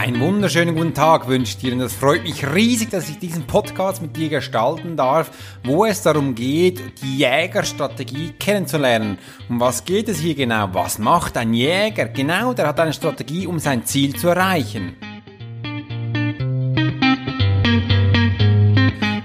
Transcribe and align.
Einen 0.00 0.20
wunderschönen 0.20 0.76
guten 0.76 0.94
Tag 0.94 1.26
wünsche 1.26 1.50
ich 1.50 1.58
dir 1.58 1.72
und 1.72 1.80
es 1.80 1.92
freut 1.92 2.22
mich 2.22 2.46
riesig, 2.46 2.90
dass 2.90 3.08
ich 3.08 3.18
diesen 3.18 3.48
Podcast 3.48 4.00
mit 4.00 4.16
dir 4.16 4.28
gestalten 4.28 4.96
darf, 4.96 5.32
wo 5.64 5.86
es 5.86 6.02
darum 6.02 6.36
geht, 6.36 7.02
die 7.02 7.18
Jägerstrategie 7.18 8.30
kennenzulernen. 8.38 9.18
Um 9.48 9.58
was 9.58 9.84
geht 9.84 10.08
es 10.08 10.20
hier 10.20 10.36
genau? 10.36 10.68
Was 10.72 11.00
macht 11.00 11.36
ein 11.36 11.52
Jäger? 11.52 12.06
Genau, 12.06 12.54
der 12.54 12.68
hat 12.68 12.78
eine 12.78 12.92
Strategie, 12.92 13.48
um 13.48 13.58
sein 13.58 13.86
Ziel 13.86 14.14
zu 14.14 14.28
erreichen. 14.28 14.94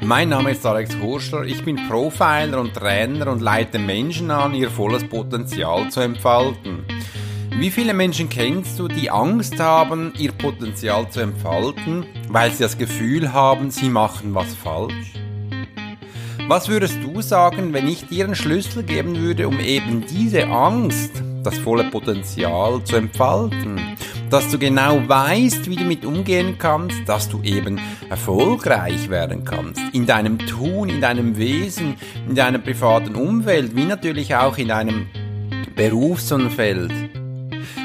Mein 0.01 0.29
Name 0.29 0.51
ist 0.51 0.65
Alex 0.65 0.97
Horschler, 0.99 1.43
ich 1.43 1.63
bin 1.63 1.87
Profiler 1.87 2.59
und 2.59 2.73
Trainer 2.73 3.27
und 3.27 3.43
leite 3.43 3.77
Menschen 3.77 4.31
an, 4.31 4.55
ihr 4.55 4.71
volles 4.71 5.07
Potenzial 5.07 5.91
zu 5.91 5.99
entfalten. 5.99 6.83
Wie 7.59 7.69
viele 7.69 7.93
Menschen 7.93 8.29
kennst 8.29 8.79
du, 8.79 8.87
die 8.87 9.11
Angst 9.11 9.59
haben, 9.59 10.11
ihr 10.17 10.31
Potenzial 10.31 11.09
zu 11.09 11.21
entfalten, 11.21 12.05
weil 12.27 12.51
sie 12.51 12.63
das 12.63 12.77
Gefühl 12.77 13.31
haben, 13.31 13.69
sie 13.69 13.89
machen 13.89 14.33
was 14.33 14.53
falsch? 14.55 15.13
Was 16.47 16.67
würdest 16.67 16.97
du 17.03 17.21
sagen, 17.21 17.71
wenn 17.71 17.87
ich 17.87 18.07
dir 18.07 18.25
einen 18.25 18.35
Schlüssel 18.35 18.83
geben 18.83 19.17
würde, 19.17 19.47
um 19.47 19.59
eben 19.59 20.03
diese 20.05 20.47
Angst, 20.47 21.11
das 21.43 21.57
volle 21.59 21.85
Potenzial 21.85 22.83
zu 22.83 22.97
entfalten? 22.97 23.79
Dass 24.29 24.49
du 24.49 24.57
genau 24.57 25.07
weißt, 25.07 25.69
wie 25.69 25.75
du 25.75 25.83
mit 25.83 26.05
umgehen 26.05 26.57
kannst, 26.57 27.07
dass 27.07 27.29
du 27.29 27.41
eben 27.43 27.79
erfolgreich 28.09 29.09
werden 29.09 29.45
kannst. 29.45 29.79
In 29.93 30.07
deinem 30.07 30.39
Tun, 30.39 30.89
in 30.89 31.01
deinem 31.01 31.37
Wesen, 31.37 31.95
in 32.27 32.35
deiner 32.35 32.59
privaten 32.59 33.15
Umwelt, 33.15 33.75
wie 33.75 33.85
natürlich 33.85 34.35
auch 34.35 34.57
in 34.57 34.69
deinem 34.69 35.07
Berufsumfeld. 35.75 36.91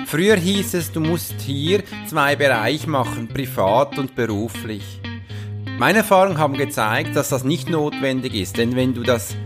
Früher 0.09 0.37
hieß 0.37 0.73
es, 0.73 0.91
du 0.91 1.01
musst 1.01 1.39
hier 1.43 1.83
zwei 2.07 2.35
Bereiche 2.35 2.89
machen, 2.89 3.29
privat 3.29 3.99
und 3.99 4.15
beruflich. 4.15 4.83
Meine 5.79 5.99
Erfahrungen 5.99 6.39
haben 6.39 6.57
gezeigt, 6.57 7.15
dass 7.15 7.29
das 7.29 7.45
nicht 7.45 7.69
notwendig 7.69 8.33
ist, 8.33 8.57
denn 8.57 8.75
wenn 8.75 8.95
du 8.95 9.03
das 9.03 9.37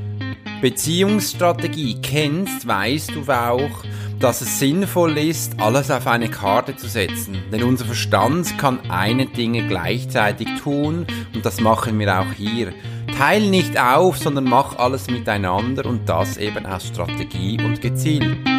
Beziehungsstrategie 0.60 2.00
kennst, 2.00 2.64
weißt 2.64 3.10
du 3.16 3.22
auch, 3.28 3.84
dass 4.20 4.41
es 4.41 4.60
sinnvoll 4.60 5.19
ist, 5.19 5.58
alles 5.60 5.91
auf 5.91 6.06
eine 6.06 6.30
Karte 6.30 6.76
zu 6.76 6.86
setzen. 6.86 7.42
Denn 7.50 7.64
unser 7.64 7.86
Verstand 7.86 8.56
kann 8.56 8.88
eine 8.88 9.26
Dinge 9.26 9.66
gleichzeitig 9.66 10.47
tun 10.62 11.08
und 11.34 11.44
das 11.44 11.60
machen 11.60 11.98
wir 11.98 12.20
auch 12.20 12.32
hier. 12.36 12.72
Teil 13.19 13.50
nicht 13.50 13.76
auf, 13.80 14.16
sondern 14.16 14.44
mach 14.44 14.76
alles 14.76 15.10
miteinander 15.10 15.86
und 15.86 16.08
das 16.08 16.36
eben 16.36 16.64
aus 16.66 16.86
Strategie 16.86 17.58
und 17.60 17.82
gezielt. 17.82 18.52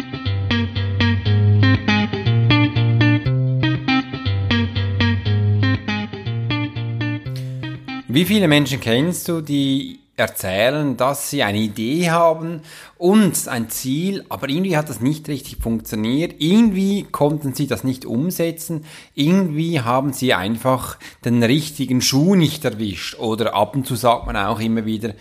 Wie 8.14 8.26
viele 8.26 8.46
Menschen 8.46 8.78
kennst 8.78 9.26
du, 9.26 9.40
die 9.40 9.98
erzählen, 10.16 10.96
dass 10.96 11.30
sie 11.30 11.42
eine 11.42 11.58
Idee 11.58 12.12
haben 12.12 12.60
und 12.96 13.48
ein 13.48 13.70
Ziel, 13.70 14.24
aber 14.28 14.48
irgendwie 14.48 14.76
hat 14.76 14.88
das 14.88 15.00
nicht 15.00 15.26
richtig 15.26 15.56
funktioniert, 15.60 16.36
irgendwie 16.38 17.08
konnten 17.10 17.54
sie 17.54 17.66
das 17.66 17.82
nicht 17.82 18.06
umsetzen, 18.06 18.84
irgendwie 19.16 19.80
haben 19.80 20.12
sie 20.12 20.32
einfach 20.32 20.96
den 21.24 21.42
richtigen 21.42 22.00
Schuh 22.00 22.36
nicht 22.36 22.64
erwischt. 22.64 23.18
Oder 23.18 23.56
ab 23.56 23.74
und 23.74 23.84
zu 23.84 23.96
sagt 23.96 24.26
man 24.26 24.36
auch 24.36 24.60
immer 24.60 24.84
wieder, 24.84 25.14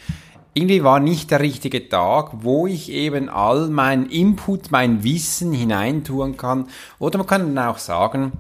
irgendwie 0.54 0.84
war 0.84 1.00
nicht 1.00 1.32
der 1.32 1.40
richtige 1.40 1.90
Tag, 1.90 2.44
wo 2.44 2.68
ich 2.68 2.92
eben 2.92 3.28
all 3.28 3.70
mein 3.70 4.06
Input, 4.06 4.70
mein 4.70 5.04
Wissen 5.04 5.52
hineintun 5.52 6.38
kann. 6.38 6.68
Oder 7.00 7.18
man 7.18 7.26
kann 7.26 7.56
dann 7.56 7.66
auch 7.66 7.80
sagen, 7.80 8.34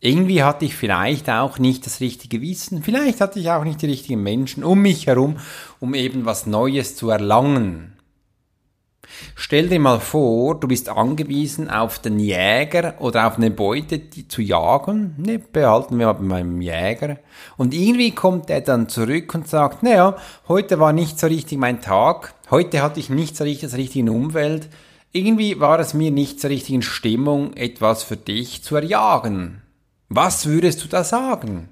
irgendwie 0.00 0.42
hatte 0.42 0.64
ich 0.64 0.76
vielleicht 0.76 1.30
auch 1.30 1.58
nicht 1.58 1.86
das 1.86 2.00
richtige 2.00 2.40
Wissen, 2.40 2.82
vielleicht 2.82 3.20
hatte 3.20 3.38
ich 3.38 3.50
auch 3.50 3.64
nicht 3.64 3.80
die 3.82 3.86
richtigen 3.86 4.22
Menschen 4.22 4.64
um 4.64 4.82
mich 4.82 5.06
herum, 5.06 5.36
um 5.80 5.94
eben 5.94 6.24
was 6.24 6.46
Neues 6.46 6.96
zu 6.96 7.10
erlangen. 7.10 7.94
Stell 9.34 9.68
dir 9.68 9.80
mal 9.80 10.00
vor, 10.00 10.58
du 10.58 10.68
bist 10.68 10.88
angewiesen 10.88 11.70
auf 11.70 11.98
den 11.98 12.18
Jäger 12.18 12.94
oder 13.00 13.26
auf 13.26 13.36
eine 13.36 13.50
Beute 13.50 13.98
die, 13.98 14.28
zu 14.28 14.42
jagen. 14.42 15.14
Ne, 15.18 15.38
behalten 15.38 15.98
wir 15.98 16.06
mal 16.06 16.12
bei 16.14 16.22
meinem 16.22 16.60
Jäger. 16.60 17.18
Und 17.56 17.74
irgendwie 17.74 18.12
kommt 18.12 18.50
er 18.50 18.60
dann 18.60 18.88
zurück 18.88 19.34
und 19.34 19.48
sagt, 19.48 19.82
naja, 19.82 20.16
heute 20.48 20.78
war 20.78 20.92
nicht 20.92 21.18
so 21.18 21.26
richtig 21.26 21.58
mein 21.58 21.80
Tag. 21.80 22.34
Heute 22.50 22.82
hatte 22.82 23.00
ich 23.00 23.10
nicht 23.10 23.36
so 23.36 23.44
richtig 23.44 23.70
das 23.70 23.78
richtige 23.78 24.10
Umwelt. 24.10 24.68
Irgendwie 25.12 25.60
war 25.60 25.78
es 25.78 25.94
mir 25.94 26.10
nicht 26.10 26.40
so 26.40 26.48
richtig 26.48 26.74
in 26.74 26.82
Stimmung, 26.82 27.54
etwas 27.54 28.02
für 28.02 28.16
dich 28.16 28.62
zu 28.62 28.76
erjagen. 28.76 29.63
Was 30.16 30.46
würdest 30.46 30.84
du 30.84 30.86
da 30.86 31.02
sagen? 31.02 31.70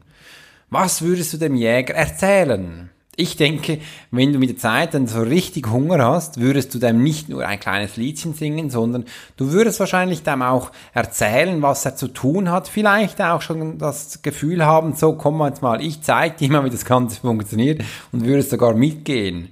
Was 0.69 1.01
würdest 1.01 1.33
du 1.33 1.37
dem 1.37 1.55
Jäger 1.55 1.95
erzählen? 1.95 2.91
Ich 3.15 3.37
denke, 3.37 3.79
wenn 4.11 4.33
du 4.33 4.41
mit 4.41 4.49
der 4.51 4.57
Zeit 4.57 4.95
dann 4.95 5.07
so 5.07 5.23
richtig 5.23 5.71
Hunger 5.71 6.05
hast, 6.05 6.41
würdest 6.41 6.75
du 6.75 6.81
dem 6.81 7.05
nicht 7.05 7.29
nur 7.29 7.47
ein 7.47 7.61
kleines 7.61 7.97
Liedchen 7.97 8.35
singen, 8.35 8.69
sondern 8.69 9.05
du 9.37 9.53
würdest 9.53 9.79
wahrscheinlich 9.79 10.25
dem 10.25 10.43
auch 10.43 10.73
erzählen, 10.93 11.63
was 11.63 11.85
er 11.85 11.95
zu 11.95 12.09
tun 12.09 12.51
hat, 12.51 12.67
vielleicht 12.67 13.23
auch 13.23 13.43
schon 13.43 13.79
das 13.79 14.23
Gefühl 14.23 14.67
haben, 14.67 14.97
so 14.97 15.13
komm 15.13 15.41
jetzt 15.43 15.63
mal, 15.63 15.81
ich 15.81 16.03
zeige 16.03 16.35
dir 16.35 16.51
mal, 16.51 16.65
wie 16.65 16.71
das 16.71 16.85
Ganze 16.85 17.21
funktioniert 17.21 17.85
und 18.11 18.25
würdest 18.25 18.51
sogar 18.51 18.75
mitgehen. 18.75 19.51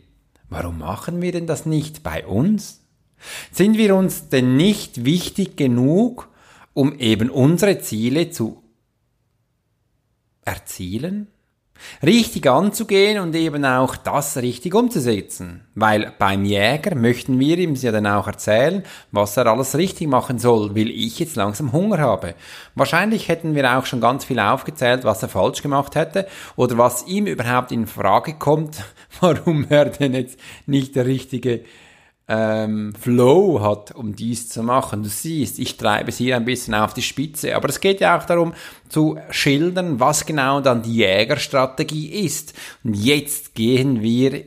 Warum 0.49 0.79
machen 0.79 1.23
wir 1.23 1.31
denn 1.31 1.47
das 1.47 1.65
nicht 1.65 2.03
bei 2.03 2.27
uns? 2.27 2.81
Sind 3.53 3.79
wir 3.79 3.95
uns 3.95 4.31
denn 4.31 4.57
nicht 4.57 5.05
wichtig 5.05 5.57
genug, 5.57 6.29
um 6.75 6.99
eben 6.99 7.31
unsere 7.31 7.79
Ziele 7.79 8.31
zu 8.31 8.61
erzielen? 10.45 11.29
Richtig 12.03 12.49
anzugehen 12.49 13.21
und 13.21 13.35
eben 13.35 13.65
auch 13.65 13.97
das 13.97 14.37
richtig 14.37 14.75
umzusetzen. 14.75 15.67
Weil 15.75 16.13
beim 16.19 16.45
Jäger 16.45 16.95
möchten 16.95 17.39
wir 17.39 17.59
ihm 17.59 17.75
ja 17.75 17.93
dann 17.93 18.07
auch 18.07 18.27
erzählen, 18.27 18.83
was 19.13 19.37
er 19.37 19.47
alles 19.47 19.75
richtig 19.77 20.09
machen 20.09 20.39
soll, 20.39 20.77
weil 20.77 20.91
ich 20.91 21.19
jetzt 21.19 21.37
langsam 21.37 21.73
Hunger 21.73 21.99
habe. 21.99 22.35
Wahrscheinlich 22.75 23.29
hätten 23.29 23.55
wir 23.55 23.79
auch 23.79 23.87
schon 23.87 24.01
ganz 24.01 24.25
viel 24.25 24.41
aufgezählt, 24.41 25.05
was 25.05 25.23
er 25.23 25.29
falsch 25.29 25.63
gemacht 25.63 25.95
hätte 25.95 26.27
oder 26.57 26.79
was 26.79 27.07
ihm 27.07 27.27
überhaupt 27.27 27.73
in 27.73 27.87
Frage 27.87 28.35
kommt, 28.35 28.85
warum 29.21 29.67
er 29.69 29.87
denn 29.87 30.15
jetzt 30.15 30.39
nicht 30.67 30.97
der 30.97 31.07
richtige 31.07 31.65
ähm, 32.31 32.95
Flow 32.95 33.61
hat, 33.61 33.93
um 33.93 34.15
dies 34.15 34.49
zu 34.49 34.63
machen. 34.63 35.03
Du 35.03 35.09
siehst, 35.09 35.59
ich 35.59 35.77
treibe 35.77 36.11
es 36.11 36.19
hier 36.19 36.37
ein 36.37 36.45
bisschen 36.45 36.75
auf 36.75 36.95
die 36.95 37.03
Spitze, 37.03 37.57
aber 37.57 37.69
es 37.69 37.81
geht 37.81 38.01
ja 38.01 38.17
auch 38.17 38.25
darum 38.25 38.55
zu 38.89 39.19
schildern, 39.31 39.99
was 39.99 40.25
genau 40.25 40.61
dann 40.61 40.83
die 40.83 40.95
Jägerstrategie 40.95 42.25
ist. 42.25 42.55
Und 42.85 42.95
jetzt 42.95 43.57
gehen 43.57 44.01
wir 44.01 44.45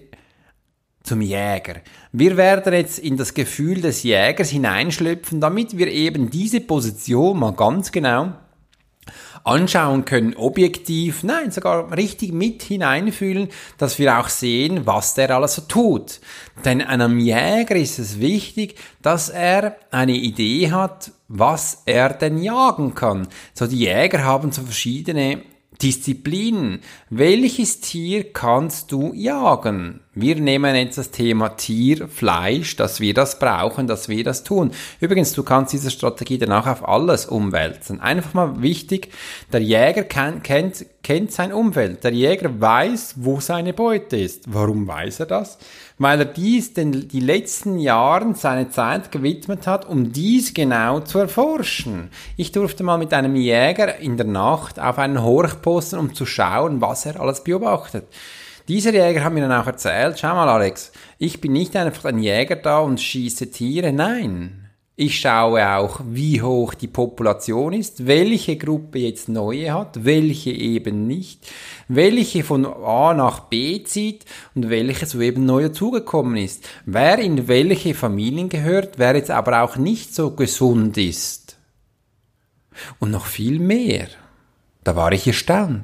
zum 1.04 1.20
Jäger. 1.20 1.82
Wir 2.14 2.38
werden 2.38 2.74
jetzt 2.74 3.00
in 3.00 3.18
das 3.18 3.34
Gefühl 3.34 3.82
des 3.82 4.04
Jägers 4.04 4.50
hineinschlüpfen, 4.50 5.42
damit 5.42 5.78
wir 5.78 5.88
eben 5.88 6.30
diese 6.30 6.62
Position 6.62 7.38
mal 7.38 7.52
ganz 7.52 7.92
genau 7.92 8.32
anschauen 9.44 10.06
können, 10.06 10.36
objektiv, 10.36 11.24
nein, 11.24 11.52
sogar 11.52 11.96
richtig 11.96 12.32
mit 12.34 12.64
hineinfühlen, 12.64 13.50
dass 13.78 14.00
wir 14.00 14.20
auch 14.20 14.30
sehen, 14.30 14.86
was 14.86 15.16
der 15.16 15.32
alles 15.32 15.56
so 15.56 15.64
tut. 15.64 16.22
Denn 16.64 16.82
einem 16.82 17.20
Jäger 17.20 17.76
ist 17.76 18.00
es 18.00 18.20
wichtig, 18.20 18.76
dass 19.02 19.30
er 19.30 19.76
eine 19.92 20.14
Idee 20.16 20.72
hat, 20.72 21.12
was 21.28 21.84
er 21.86 22.10
denn 22.14 22.42
jagen 22.42 22.96
kann. 22.96 23.28
So 23.54 23.68
die 23.68 23.80
Jäger 23.80 24.24
haben 24.24 24.52
so 24.52 24.62
verschiedene 24.62 25.44
Disziplinen. 25.82 26.82
Welches 27.10 27.82
Tier 27.82 28.32
kannst 28.32 28.92
du 28.92 29.14
jagen? 29.14 30.03
Wir 30.16 30.36
nehmen 30.36 30.76
jetzt 30.76 31.00
das 31.00 31.10
Thema 31.10 31.50
Tier, 31.50 32.08
Fleisch, 32.08 32.76
dass 32.76 33.00
wir 33.00 33.16
das 33.16 33.40
brauchen, 33.40 33.88
dass 33.88 34.10
wir 34.10 34.24
das 34.24 34.44
tun. 34.44 34.70
Übrigens, 35.00 35.34
du 35.34 35.42
kannst 35.42 35.74
diese 35.74 35.90
Strategie 35.90 36.38
danach 36.38 36.68
auf 36.68 36.88
alles 36.88 37.26
umwälzen. 37.26 38.00
Einfach 38.00 38.36
mal 38.36 38.62
wichtig, 38.62 39.10
der 39.52 39.62
Jäger 39.62 40.04
kann, 40.04 40.44
kennt, 40.44 40.86
kennt 41.02 41.32
sein 41.32 41.52
Umfeld. 41.52 42.04
Der 42.04 42.14
Jäger 42.14 42.62
weiß, 42.62 43.16
wo 43.18 43.40
seine 43.40 43.74
Beute 43.74 44.18
ist. 44.18 44.54
Warum 44.54 44.88
weiß 44.88 45.22
er 45.22 45.26
das? 45.26 45.58
Weil 45.98 46.20
er 46.20 46.26
dies 46.26 46.76
den, 46.76 47.08
die 47.08 47.20
letzten 47.20 47.80
Jahren 47.80 48.36
seine 48.36 48.70
Zeit 48.70 49.12
gewidmet 49.12 49.66
hat, 49.66 49.90
um 49.90 50.14
dies 50.14 50.54
genau 50.54 51.00
zu 51.00 51.18
erforschen. 51.18 52.12
Ich 52.38 52.52
durfte 52.52 52.84
mal 52.84 53.00
mit 53.00 53.14
einem 53.14 53.36
Jäger 53.36 53.98
in 53.98 54.18
der 54.18 54.28
Nacht 54.28 54.80
auf 54.80 55.00
einen 55.00 55.24
Horch 55.24 55.60
posten, 55.64 55.98
um 55.98 56.14
zu 56.14 56.28
schauen, 56.28 56.82
was 56.82 57.08
er 57.08 57.20
alles 57.20 57.44
beobachtet. 57.44 58.06
Dieser 58.68 58.94
Jäger 58.94 59.24
hat 59.24 59.34
mir 59.34 59.48
dann 59.48 59.62
auch 59.62 59.68
erzählt, 59.68 60.18
schau 60.20 60.36
mal 60.36 60.48
Alex, 60.48 60.94
ich 61.18 61.42
bin 61.42 61.52
nicht 61.52 61.76
einfach 61.76 62.06
ein 62.06 62.20
Jäger 62.20 62.56
da 62.56 62.80
und 62.80 63.02
schieße 63.02 63.52
Tiere, 63.52 63.92
nein. 63.92 64.64
Ich 64.96 65.20
schaue 65.20 65.68
auch, 65.68 66.02
wie 66.06 66.42
hoch 66.42 66.76
die 66.76 66.88
Population 66.88 67.74
ist, 67.74 68.06
welche 68.06 68.58
Gruppe 68.58 69.00
jetzt 69.00 69.28
neue 69.28 69.74
hat, 69.74 70.06
welche 70.06 70.52
eben 70.52 71.08
nicht, 71.08 71.52
welche 71.88 72.44
von 72.44 72.66
A 72.66 73.16
nach 73.16 73.42
B 73.42 73.84
zieht 73.84 74.24
und 74.54 74.70
welche 74.70 75.08
so 75.08 75.20
eben 75.20 75.46
neu 75.46 75.64
dazugekommen 75.64 76.38
ist. 76.38 76.70
Wer 76.86 77.18
in 77.18 77.48
welche 77.48 77.96
Familien 77.96 78.50
gehört, 78.50 79.00
wer 79.00 79.16
jetzt 79.16 79.32
aber 79.32 79.64
auch 79.64 79.78
nicht 79.78 80.14
so 80.14 80.32
gesund 80.32 80.96
ist. 80.98 81.58
Und 83.00 83.10
noch 83.10 83.26
viel 83.26 83.60
mehr. 83.60 84.08
Da 84.84 84.96
war 84.96 85.12
ich 85.12 85.26
erstaunt. 85.26 85.84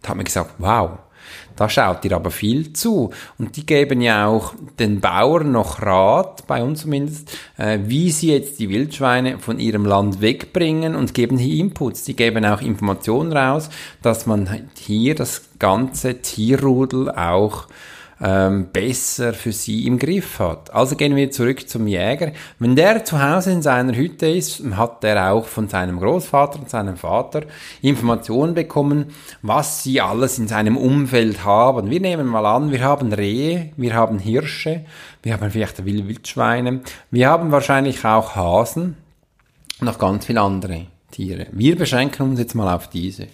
Da 0.00 0.08
hat 0.08 0.16
mir 0.16 0.24
gesagt, 0.24 0.54
wow, 0.56 0.98
da 1.58 1.68
schaut 1.68 2.04
ihr 2.04 2.12
aber 2.12 2.30
viel 2.30 2.72
zu. 2.72 3.10
Und 3.36 3.56
die 3.56 3.66
geben 3.66 4.00
ja 4.00 4.26
auch 4.28 4.54
den 4.78 5.00
Bauern 5.00 5.50
noch 5.50 5.82
Rat, 5.82 6.46
bei 6.46 6.62
uns 6.62 6.82
zumindest, 6.82 7.36
äh, 7.56 7.80
wie 7.82 8.12
sie 8.12 8.32
jetzt 8.32 8.60
die 8.60 8.68
Wildschweine 8.68 9.38
von 9.38 9.58
ihrem 9.58 9.84
Land 9.84 10.20
wegbringen 10.20 10.94
und 10.94 11.14
geben 11.14 11.36
hier 11.36 11.58
Inputs. 11.58 12.04
Die 12.04 12.14
geben 12.14 12.44
auch 12.44 12.60
Informationen 12.60 13.32
raus, 13.32 13.70
dass 14.02 14.26
man 14.26 14.68
hier 14.78 15.16
das 15.16 15.48
ganze 15.58 16.22
Tierrudel 16.22 17.10
auch 17.10 17.66
ähm, 18.20 18.68
besser 18.72 19.32
für 19.32 19.52
sie 19.52 19.86
im 19.86 19.98
Griff 19.98 20.38
hat. 20.38 20.72
Also 20.74 20.96
gehen 20.96 21.14
wir 21.14 21.30
zurück 21.30 21.68
zum 21.68 21.86
Jäger. 21.86 22.32
Wenn 22.58 22.74
der 22.74 23.04
zu 23.04 23.22
Hause 23.22 23.52
in 23.52 23.62
seiner 23.62 23.94
Hütte 23.94 24.28
ist, 24.28 24.62
hat 24.72 25.04
er 25.04 25.32
auch 25.32 25.46
von 25.46 25.68
seinem 25.68 26.00
Großvater 26.00 26.58
und 26.58 26.70
seinem 26.70 26.96
Vater 26.96 27.42
Informationen 27.82 28.54
bekommen, 28.54 29.06
was 29.42 29.82
sie 29.84 30.00
alles 30.00 30.38
in 30.38 30.48
seinem 30.48 30.76
Umfeld 30.76 31.44
haben. 31.44 31.90
Wir 31.90 32.00
nehmen 32.00 32.26
mal 32.26 32.46
an, 32.46 32.72
wir 32.72 32.80
haben 32.80 33.12
Rehe, 33.12 33.72
wir 33.76 33.94
haben 33.94 34.18
Hirsche, 34.18 34.84
wir 35.22 35.34
haben 35.34 35.50
vielleicht 35.50 35.84
Wildschweine, 35.84 36.80
wir 37.10 37.28
haben 37.28 37.52
wahrscheinlich 37.52 38.04
auch 38.04 38.34
Hasen 38.34 38.96
und 39.80 39.86
noch 39.86 39.98
ganz 39.98 40.26
viele 40.26 40.40
andere 40.40 40.86
Tiere. 41.10 41.46
Wir 41.52 41.76
beschränken 41.76 42.30
uns 42.30 42.38
jetzt 42.38 42.54
mal 42.54 42.74
auf 42.74 42.88
diese 42.88 43.28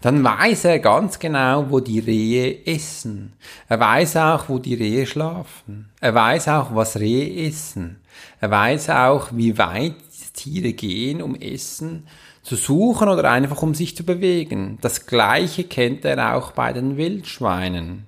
dann 0.00 0.22
weiß 0.22 0.66
er 0.66 0.78
ganz 0.78 1.18
genau, 1.18 1.70
wo 1.70 1.80
die 1.80 2.00
Rehe 2.00 2.66
essen. 2.66 3.32
Er 3.68 3.80
weiß 3.80 4.16
auch, 4.16 4.48
wo 4.48 4.58
die 4.58 4.74
Rehe 4.74 5.06
schlafen. 5.06 5.90
Er 6.00 6.14
weiß 6.14 6.48
auch, 6.48 6.74
was 6.74 6.98
Rehe 6.98 7.48
essen. 7.48 8.00
Er 8.40 8.50
weiß 8.50 8.90
auch, 8.90 9.28
wie 9.32 9.56
weit 9.58 9.94
Tiere 10.36 10.72
gehen, 10.74 11.20
um 11.20 11.34
Essen 11.34 12.06
zu 12.42 12.54
suchen 12.54 13.08
oder 13.08 13.28
einfach 13.30 13.62
um 13.62 13.74
sich 13.74 13.96
zu 13.96 14.04
bewegen. 14.04 14.78
Das 14.80 15.06
Gleiche 15.06 15.64
kennt 15.64 16.04
er 16.04 16.36
auch 16.36 16.52
bei 16.52 16.72
den 16.72 16.96
Wildschweinen. 16.96 18.06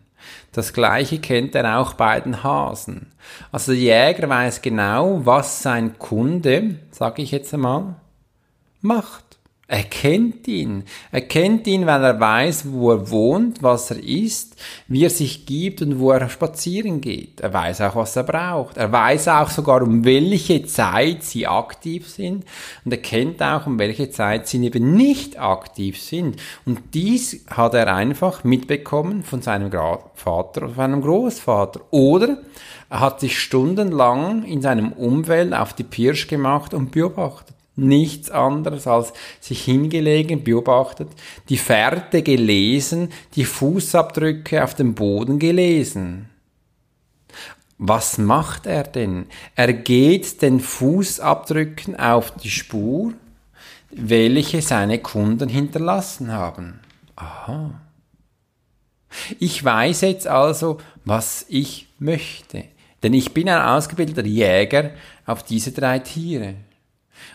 Das 0.53 0.73
Gleiche 0.73 1.19
kennt 1.19 1.55
er 1.55 1.79
auch 1.79 1.95
bei 1.95 2.21
den 2.21 2.45
Hasen. 2.45 3.13
Also 3.51 3.73
der 3.73 3.81
Jäger 3.81 4.29
weiß 4.29 4.63
genau, 4.63 5.25
was 5.25 5.63
sein 5.63 5.99
Kunde, 5.99 6.77
sage 6.93 7.23
ich 7.23 7.33
jetzt 7.33 7.53
einmal, 7.53 7.97
macht. 8.81 9.28
Er 9.71 9.83
kennt 9.83 10.49
ihn. 10.49 10.85
Er 11.13 11.21
kennt 11.21 11.67
ihn, 11.67 11.85
weil 11.85 12.03
er 12.03 12.19
weiß, 12.19 12.73
wo 12.73 12.91
er 12.91 13.11
wohnt, 13.11 13.63
was 13.63 13.91
er 13.91 14.03
isst, 14.03 14.57
wie 14.89 15.05
er 15.05 15.11
sich 15.11 15.45
gibt 15.45 15.83
und 15.83 15.99
wo 15.99 16.11
er 16.11 16.31
spazieren 16.31 17.03
geht. 17.03 17.41
Er 17.41 17.53
weiß 17.53 17.83
auch, 17.83 17.95
was 17.95 18.17
er 18.17 18.23
braucht. 18.23 18.79
Er 18.79 18.91
weiß 18.91 19.29
auch 19.29 19.51
sogar, 19.51 19.83
um 19.83 20.07
welche 20.07 20.65
Zeit 20.65 21.23
sie 21.23 21.47
aktiv 21.47 22.09
sind. 22.09 22.47
Und 22.87 22.93
er 22.93 23.03
kennt 23.03 23.43
auch, 23.43 23.67
um 23.67 23.79
welche 23.79 24.09
Zeit 24.09 24.49
sie 24.49 24.65
eben 24.65 24.95
nicht 24.95 25.39
aktiv 25.39 26.01
sind. 26.01 26.37
Und 26.65 26.95
dies 26.95 27.45
hat 27.51 27.75
er 27.75 27.95
einfach 27.95 28.45
mitbekommen 28.45 29.23
von 29.23 29.43
seinem 29.43 29.71
Vater 29.71 30.63
oder 30.63 30.75
seinem 30.77 31.03
Großvater. 31.03 31.81
Oder 31.91 32.39
er 32.89 33.01
hat 33.01 33.21
sich 33.21 33.39
stundenlang 33.39 34.45
in 34.45 34.63
seinem 34.63 34.93
Umfeld 34.93 35.53
auf 35.53 35.75
die 35.75 35.85
Pirsch 35.85 36.27
gemacht 36.27 36.73
und 36.73 36.91
beobachtet 36.91 37.58
nichts 37.79 38.31
anderes 38.31 38.87
als 38.87 39.13
sich 39.41 39.65
hingelegen, 39.65 40.45
beobachtet, 40.45 41.09
die 41.49 41.57
Fährte 41.57 42.23
gelesen, 42.23 43.11
die 43.35 43.45
Fußabdrücke 43.45 44.63
auf 44.63 44.75
dem 44.75 44.95
Boden 44.95 45.39
gelesen. 45.39 46.29
Was 47.79 48.19
macht 48.19 48.67
er 48.67 48.83
denn? 48.83 49.27
Er 49.55 49.73
geht 49.73 50.43
den 50.43 50.59
Fußabdrücken 50.59 51.99
auf 51.99 52.33
die 52.33 52.51
Spur, 52.51 53.15
welche 53.91 54.61
seine 54.61 54.99
Kunden 54.99 55.49
hinterlassen 55.49 56.33
haben. 56.33 56.81
Aha. 57.15 57.81
Ich 59.39 59.65
weiß 59.65 60.03
jetzt 60.03 60.27
also, 60.27 60.79
was 61.05 61.47
ich 61.49 61.87
möchte, 61.99 62.65
denn 63.03 63.15
ich 63.15 63.33
bin 63.33 63.49
ein 63.49 63.63
ausgebildeter 63.63 64.27
Jäger 64.27 64.91
auf 65.25 65.45
diese 65.45 65.73
drei 65.73 66.01
Tiere. 66.01 66.57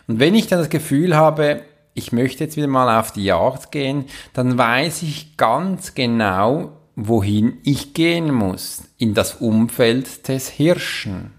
Und 0.08 0.20
wenn 0.20 0.36
ich 0.36 0.48
dann 0.48 0.60
das 0.60 0.70
Gefühl 0.70 1.16
habe, 1.16 1.62
ich 1.94 2.12
möchte 2.12 2.44
jetzt 2.44 2.58
wieder 2.58 2.68
mal 2.68 3.00
auf 3.00 3.12
die 3.12 3.26
Jagd 3.26 3.72
gehen, 3.72 4.06
dann 4.34 4.58
weiß 4.58 5.04
ich 5.04 5.38
ganz 5.38 5.94
genau, 5.94 6.72
wohin 6.96 7.58
ich 7.64 7.94
gehen 7.94 8.34
muss. 8.34 8.84
In 8.98 9.14
das 9.14 9.36
Umfeld 9.36 10.28
des 10.28 10.50
Hirschen, 10.50 11.32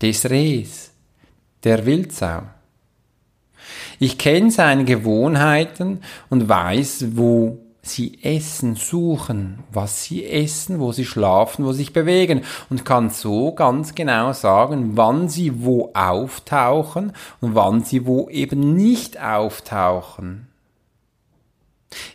des 0.00 0.30
Rehs, 0.30 0.92
der 1.64 1.86
Wildsau. 1.86 2.42
Ich 3.98 4.18
kenne 4.18 4.50
seine 4.50 4.84
Gewohnheiten 4.84 6.00
und 6.28 6.48
weiß, 6.48 7.16
wo 7.16 7.58
sie 7.88 8.18
essen, 8.22 8.74
suchen, 8.74 9.60
was 9.72 10.04
sie 10.04 10.24
essen, 10.24 10.80
wo 10.80 10.92
sie 10.92 11.04
schlafen, 11.04 11.64
wo 11.64 11.72
sie 11.72 11.78
sich 11.78 11.92
bewegen 11.92 12.42
und 12.70 12.84
kann 12.84 13.10
so 13.10 13.52
ganz 13.52 13.94
genau 13.94 14.32
sagen, 14.32 14.96
wann 14.96 15.28
sie 15.28 15.64
wo 15.64 15.90
auftauchen 15.94 17.12
und 17.40 17.54
wann 17.54 17.84
sie 17.84 18.06
wo 18.06 18.28
eben 18.28 18.74
nicht 18.74 19.20
auftauchen. 19.20 20.48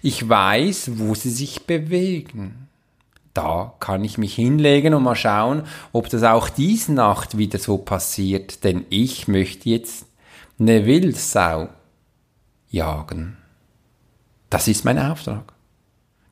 Ich 0.02 0.28
weiß, 0.28 0.92
wo 0.96 1.16
sie 1.16 1.32
sich 1.32 1.66
bewegen. 1.66 2.68
Da 3.34 3.74
kann 3.80 4.04
ich 4.04 4.18
mich 4.18 4.36
hinlegen 4.36 4.94
und 4.94 5.04
mal 5.04 5.16
schauen, 5.16 5.64
ob 5.94 6.10
das 6.10 6.24
auch 6.24 6.50
diese 6.50 6.94
Nacht 6.94 7.38
wieder 7.38 7.60
so 7.60 7.78
passiert, 7.78 8.64
denn 8.64 8.86
ich 8.90 9.28
möchte 9.28 9.70
jetzt 9.70 10.06
eine 10.60 10.86
Wildsau 10.86 11.70
jagen. 12.70 13.38
Das 14.50 14.68
ist 14.68 14.84
mein 14.84 15.00
Auftrag. 15.00 15.54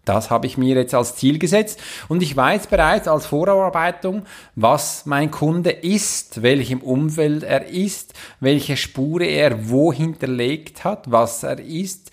Das 0.09 0.31
habe 0.31 0.47
ich 0.47 0.57
mir 0.57 0.75
jetzt 0.75 0.95
als 0.95 1.15
Ziel 1.15 1.37
gesetzt 1.37 1.79
und 2.07 2.23
ich 2.23 2.35
weiß 2.35 2.65
bereits 2.65 3.07
als 3.07 3.27
Vorarbeitung, 3.27 4.23
was 4.55 5.05
mein 5.05 5.29
Kunde 5.29 5.69
ist, 5.69 6.41
welchem 6.41 6.79
Umfeld 6.79 7.43
er 7.43 7.67
ist, 7.67 8.15
welche 8.39 8.75
Spure 8.75 9.25
er 9.25 9.69
wo 9.69 9.93
hinterlegt 9.93 10.83
hat, 10.83 11.11
was 11.11 11.43
er 11.43 11.59
ist, 11.59 12.09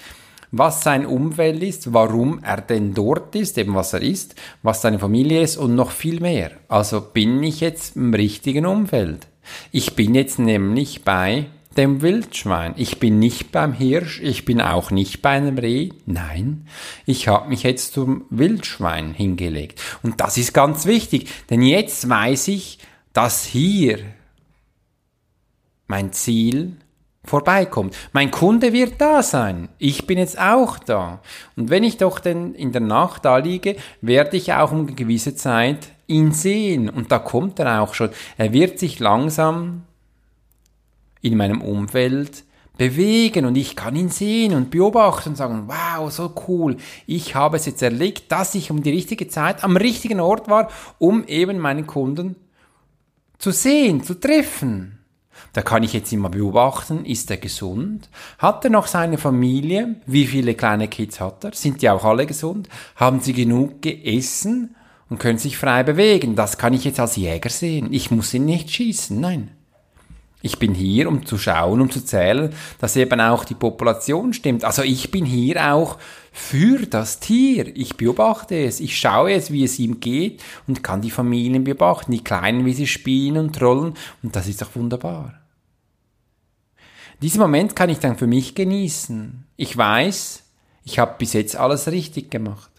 was 0.53 0.83
sein 0.83 1.07
Umfeld 1.07 1.63
ist, 1.63 1.95
warum 1.95 2.41
er 2.45 2.61
denn 2.61 2.93
dort 2.93 3.35
ist, 3.35 3.57
eben 3.57 3.75
was 3.75 3.95
er 3.95 4.03
ist, 4.03 4.35
was 4.63 4.83
seine 4.83 4.99
Familie 4.99 5.41
ist 5.41 5.57
und 5.57 5.75
noch 5.75 5.91
viel 5.91 6.21
mehr. 6.21 6.51
Also 6.69 7.01
bin 7.01 7.43
ich 7.43 7.61
jetzt 7.61 7.97
im 7.97 8.13
richtigen 8.13 8.67
Umfeld. 8.67 9.27
Ich 9.73 9.97
bin 9.97 10.15
jetzt 10.15 10.39
nämlich 10.39 11.03
bei 11.03 11.47
dem 11.77 12.03
Wildschwein. 12.03 12.75
Ich 12.77 12.99
bin 12.99 13.19
nicht 13.19 13.53
beim 13.53 13.73
Hirsch, 13.73 14.21
ich 14.23 14.45
bin 14.45 14.61
auch 14.61 14.91
nicht 14.91 15.23
bei 15.23 15.31
einem 15.31 15.59
Reh. 15.59 15.91
Nein, 16.07 16.67
ich 17.05 17.29
habe 17.29 17.49
mich 17.49 17.63
jetzt 17.63 17.93
zum 17.95 18.25
Wildschwein 18.31 19.15
hingelegt. 19.15 19.81
Und 20.03 20.21
das 20.21 20.37
ist 20.37 20.53
ganz 20.53 20.87
wichtig, 20.87 21.29
denn 21.51 21.63
jetzt 21.63 22.09
weiß 22.09 22.49
ich, 22.49 22.79
dass 23.13 23.45
hier 23.45 23.99
mein 25.87 26.13
Ziel 26.13 26.77
vorbeikommt. 27.25 27.97
Mein 28.13 28.31
Kunde 28.31 28.73
wird 28.73 29.01
da 29.01 29.23
sein. 29.23 29.69
Ich 29.79 30.07
bin 30.07 30.19
jetzt 30.19 30.39
auch 30.39 30.79
da. 30.79 31.21
Und 31.57 31.71
wenn 31.71 31.85
ich 31.85 31.99
doch 31.99 32.19
denn 32.19 32.55
in 32.55 32.73
der 32.73 32.81
Nacht 32.81 33.25
da 33.25 33.39
liege, 33.39 33.77
werde 34.01 34.37
ich 34.37 34.53
auch 34.53 34.73
um 34.73 34.87
eine 34.87 34.93
gewisse 34.93 35.35
Zeit 35.35 35.89
ihn 36.07 36.33
sehen. 36.33 36.89
Und 36.89 37.13
da 37.13 37.19
kommt 37.19 37.59
er 37.59 37.83
auch 37.83 37.95
schon. 37.95 38.11
Er 38.39 38.53
wird 38.53 38.79
sich 38.79 38.99
langsam 39.01 39.83
in 41.27 41.37
meinem 41.37 41.61
Umfeld 41.61 42.45
bewegen 42.77 43.47
und 43.47 43.57
ich 43.57 43.75
kann 43.75 43.97
ihn 43.97 44.11
sehen 44.11 44.55
und 44.55 44.71
beobachten 44.71 45.31
und 45.31 45.37
sagen, 45.37 45.67
wow, 45.67 46.11
so 46.11 46.35
cool, 46.47 46.77
ich 47.07 47.35
habe 47.35 47.57
es 47.57 47.67
jetzt 47.67 47.83
erlegt, 47.83 48.31
dass 48.31 48.55
ich 48.55 48.71
um 48.71 48.83
die 48.83 48.91
richtige 48.91 49.29
Zeit 49.29 49.65
am 49.65 49.77
richtigen 49.77 50.21
Ort 50.21 50.49
war, 50.49 50.69
um 50.99 51.25
eben 51.27 51.59
meinen 51.59 51.87
Kunden 51.87 52.37
zu 53.39 53.51
sehen, 53.51 54.03
zu 54.03 54.15
treffen. 54.15 54.99
Da 55.53 55.63
kann 55.63 55.83
ich 55.83 55.93
jetzt 55.93 56.13
immer 56.13 56.29
beobachten, 56.29 57.05
ist 57.05 57.31
er 57.31 57.37
gesund? 57.37 58.09
Hat 58.39 58.65
er 58.65 58.71
noch 58.71 58.87
seine 58.87 59.19
Familie? 59.19 59.97
Wie 60.07 60.27
viele 60.27 60.55
kleine 60.55 60.89
Kids 60.89 61.21
hat 61.21 61.45
er? 61.45 61.53
Sind 61.53 61.83
die 61.83 61.91
auch 61.91 62.05
alle 62.05 62.27
gesund? 62.27 62.69
Haben 62.95 63.21
sie 63.21 63.33
genug 63.33 63.83
gegessen 63.83 64.75
und 65.09 65.19
können 65.19 65.39
sich 65.39 65.57
frei 65.57 65.83
bewegen? 65.83 66.37
Das 66.37 66.59
kann 66.59 66.75
ich 66.75 66.85
jetzt 66.85 67.01
als 67.01 67.17
Jäger 67.17 67.51
sehen. 67.51 67.89
Ich 67.93 68.11
muss 68.11 68.35
ihn 68.35 68.45
nicht 68.45 68.71
schießen, 68.71 69.19
nein. 69.19 69.56
Ich 70.43 70.59
bin 70.59 70.75
hier, 70.75 71.09
um 71.09 71.25
zu 71.27 71.39
schauen, 71.39 71.81
um 71.81 71.91
zu 71.91 72.05
zählen, 72.05 72.53
dass 72.79 72.95
eben 72.97 73.21
auch 73.21 73.45
die 73.45 73.55
Population 73.55 74.33
stimmt. 74.33 74.65
Also 74.65 74.83
ich 74.83 75.11
bin 75.11 75.25
hier 75.25 75.73
auch 75.73 75.99
für 76.31 76.87
das 76.87 77.19
Tier. 77.19 77.75
Ich 77.75 77.97
beobachte 77.97 78.55
es. 78.55 78.81
Ich 78.81 78.99
schaue 78.99 79.33
es, 79.33 79.51
wie 79.51 79.65
es 79.65 79.79
ihm 79.79 79.99
geht 79.99 80.43
und 80.69 80.83
kann 80.85 81.01
die 81.01 81.11
Familien 81.11 81.65
beobachten, 81.65 82.13
die 82.13 82.23
Kleinen, 82.23 82.67
wie 82.67 82.75
sie 82.75 82.87
spielen 82.87 83.39
und 83.39 83.57
trollen. 83.57 83.95
Und 84.23 84.37
das 84.37 84.47
ist 84.47 84.63
doch 84.63 84.77
wunderbar. 84.77 85.35
Diesen 87.23 87.41
Moment 87.41 87.75
kann 87.75 87.89
ich 87.89 87.99
dann 87.99 88.19
für 88.19 88.27
mich 88.27 88.55
genießen. 88.55 89.47
Ich 89.57 89.75
weiß, 89.77 90.43
ich 90.85 90.99
habe 90.99 91.15
bis 91.19 91.33
jetzt 91.33 91.57
alles 91.57 91.89
richtig 91.89 92.31
gemacht. 92.31 92.71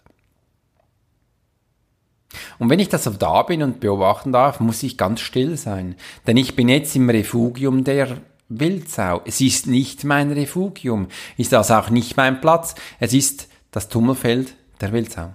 Und 2.58 2.70
wenn 2.70 2.80
ich 2.80 2.88
das 2.88 3.04
da 3.18 3.42
bin 3.42 3.62
und 3.62 3.80
beobachten 3.80 4.32
darf, 4.32 4.60
muss 4.60 4.82
ich 4.82 4.98
ganz 4.98 5.20
still 5.20 5.56
sein. 5.56 5.94
Denn 6.26 6.36
ich 6.36 6.56
bin 6.56 6.68
jetzt 6.68 6.94
im 6.96 7.08
Refugium 7.08 7.84
der 7.84 8.18
Wildsau. 8.48 9.20
Es 9.24 9.40
ist 9.40 9.66
nicht 9.66 10.04
mein 10.04 10.32
Refugium. 10.32 11.08
Ist 11.36 11.52
das 11.52 11.70
auch 11.70 11.90
nicht 11.90 12.16
mein 12.16 12.40
Platz. 12.40 12.74
Es 12.98 13.12
ist 13.12 13.48
das 13.70 13.88
Tummelfeld 13.88 14.54
der 14.80 14.92
Wildsau. 14.92 15.30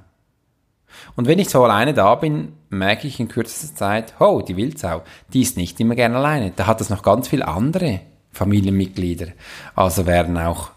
Und 1.15 1.27
wenn 1.27 1.39
ich 1.39 1.50
so 1.50 1.63
alleine 1.63 1.94
da 1.94 2.15
bin, 2.15 2.53
merke 2.70 3.08
ich 3.08 3.20
in 3.20 3.27
kürzester 3.27 3.75
Zeit, 3.75 4.13
oh, 4.20 4.42
die 4.42 4.58
Wildsau, 4.58 5.03
die 5.32 5.42
ist 5.42 5.58
nicht 5.58 5.80
immer 5.80 5.96
gerne 5.96 6.18
alleine. 6.18 6.51
Da 6.56 6.68
hat 6.68 6.82
es 6.82 6.89
noch 6.89 7.03
ganz 7.03 7.27
viele 7.27 7.48
andere 7.48 8.01
Familienmitglieder. 8.32 9.27
Also 9.75 10.06
werden 10.06 10.38
auch 10.38 10.72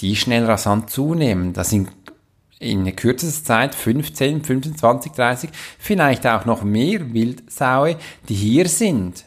die 0.00 0.16
schnell 0.16 0.44
rasant 0.44 0.90
zunehmen. 0.90 1.52
Das 1.52 1.70
sind 1.70 1.90
in 2.58 2.96
kürzester 2.96 3.44
Zeit 3.44 3.74
15, 3.74 4.42
25, 4.42 5.12
30, 5.12 5.50
vielleicht 5.78 6.26
auch 6.26 6.44
noch 6.44 6.62
mehr 6.62 7.12
Wildsaue, 7.12 7.96
die 8.28 8.34
hier 8.34 8.68
sind. 8.68 9.24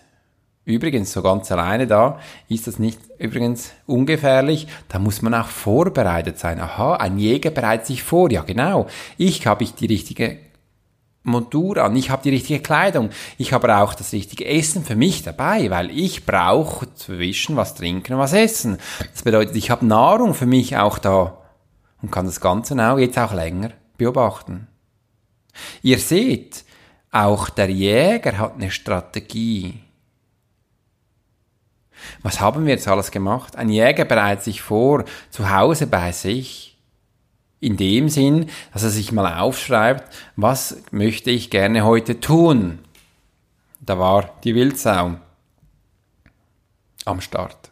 Übrigens, 0.66 1.14
so 1.14 1.24
ganz 1.24 1.52
alleine 1.52 1.88
da 1.88 2.20
ist 2.48 2.68
das 2.68 2.78
nicht 2.78 3.00
übrigens 3.18 3.72
ungefährlich. 3.88 4.68
Da 4.88 5.00
muss 5.00 5.24
man 5.24 5.34
auch 5.34 5.48
vorbereitet 5.48 6.38
sein. 6.38 6.60
Aha, 6.60 6.96
ein 6.96 7.18
Jäger 7.18 7.50
bereitet 7.50 7.88
sich 7.88 8.04
vor. 8.04 8.32
Ja, 8.32 8.44
genau. 8.44 8.86
Ich 9.18 9.48
habe 9.48 9.64
ich 9.64 9.74
die 9.74 9.88
richtige 9.88 10.38
Montur 11.24 11.78
an, 11.78 11.96
ich 11.96 12.10
habe 12.12 12.24
die 12.24 12.30
richtige 12.30 12.60
Kleidung, 12.60 13.10
ich 13.38 13.52
habe 13.52 13.76
auch 13.76 13.94
das 13.94 14.14
richtige 14.14 14.46
Essen 14.46 14.86
für 14.86 14.96
mich 14.96 15.24
dabei, 15.24 15.70
weil 15.70 15.92
ich 15.92 16.26
brauche 16.26 16.94
zwischen 16.94 17.56
was 17.56 17.76
trinken 17.76 18.14
und 18.14 18.20
was 18.20 18.34
essen. 18.34 18.78
Das 19.14 19.24
bedeutet, 19.24 19.56
ich 19.56 19.70
habe 19.70 19.86
Nahrung 19.86 20.34
für 20.34 20.46
mich 20.46 20.78
auch 20.78 20.98
da 20.98 21.38
und 22.01 22.12
kann 22.12 22.25
das 22.25 22.41
Ganze 22.41 22.75
auch 22.75 22.98
jetzt 22.98 23.18
auch 23.18 23.34
länger 23.34 23.72
beobachten. 23.98 24.68
Ihr 25.82 26.00
seht, 26.00 26.63
auch 27.12 27.50
der 27.50 27.70
Jäger 27.70 28.38
hat 28.38 28.56
eine 28.56 28.72
Strategie. 28.72 29.79
Was 32.22 32.39
haben 32.39 32.65
wir 32.65 32.74
jetzt 32.74 32.88
alles 32.88 33.12
gemacht? 33.12 33.56
Ein 33.56 33.70
Jäger 33.70 34.06
bereitet 34.06 34.44
sich 34.44 34.62
vor, 34.62 35.03
zu 35.29 35.50
Hause 35.50 35.88
bei 35.88 36.12
sich, 36.12 36.77
in 37.60 37.75
dem 37.75 38.08
Sinn, 38.08 38.50
dass 38.72 38.84
er 38.84 38.89
sich 38.89 39.12
mal 39.12 39.39
aufschreibt, 39.39 40.13
was 40.36 40.77
möchte 40.91 41.29
ich 41.29 41.50
gerne 41.50 41.84
heute 41.84 42.20
tun. 42.20 42.79
Da 43.82 44.00
war 44.00 44.29
die 44.44 44.56
Wildsau 44.56 45.15
am 47.06 47.22
Start. 47.22 47.69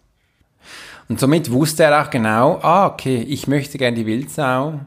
Und 1.09 1.19
somit 1.19 1.51
wusste 1.51 1.83
er 1.83 2.01
auch 2.01 2.09
genau, 2.09 2.59
ah, 2.61 2.87
okay, 2.87 3.17
ich 3.17 3.47
möchte 3.47 3.77
gerne 3.77 3.95
die 3.95 4.05
Wildsau 4.05 4.79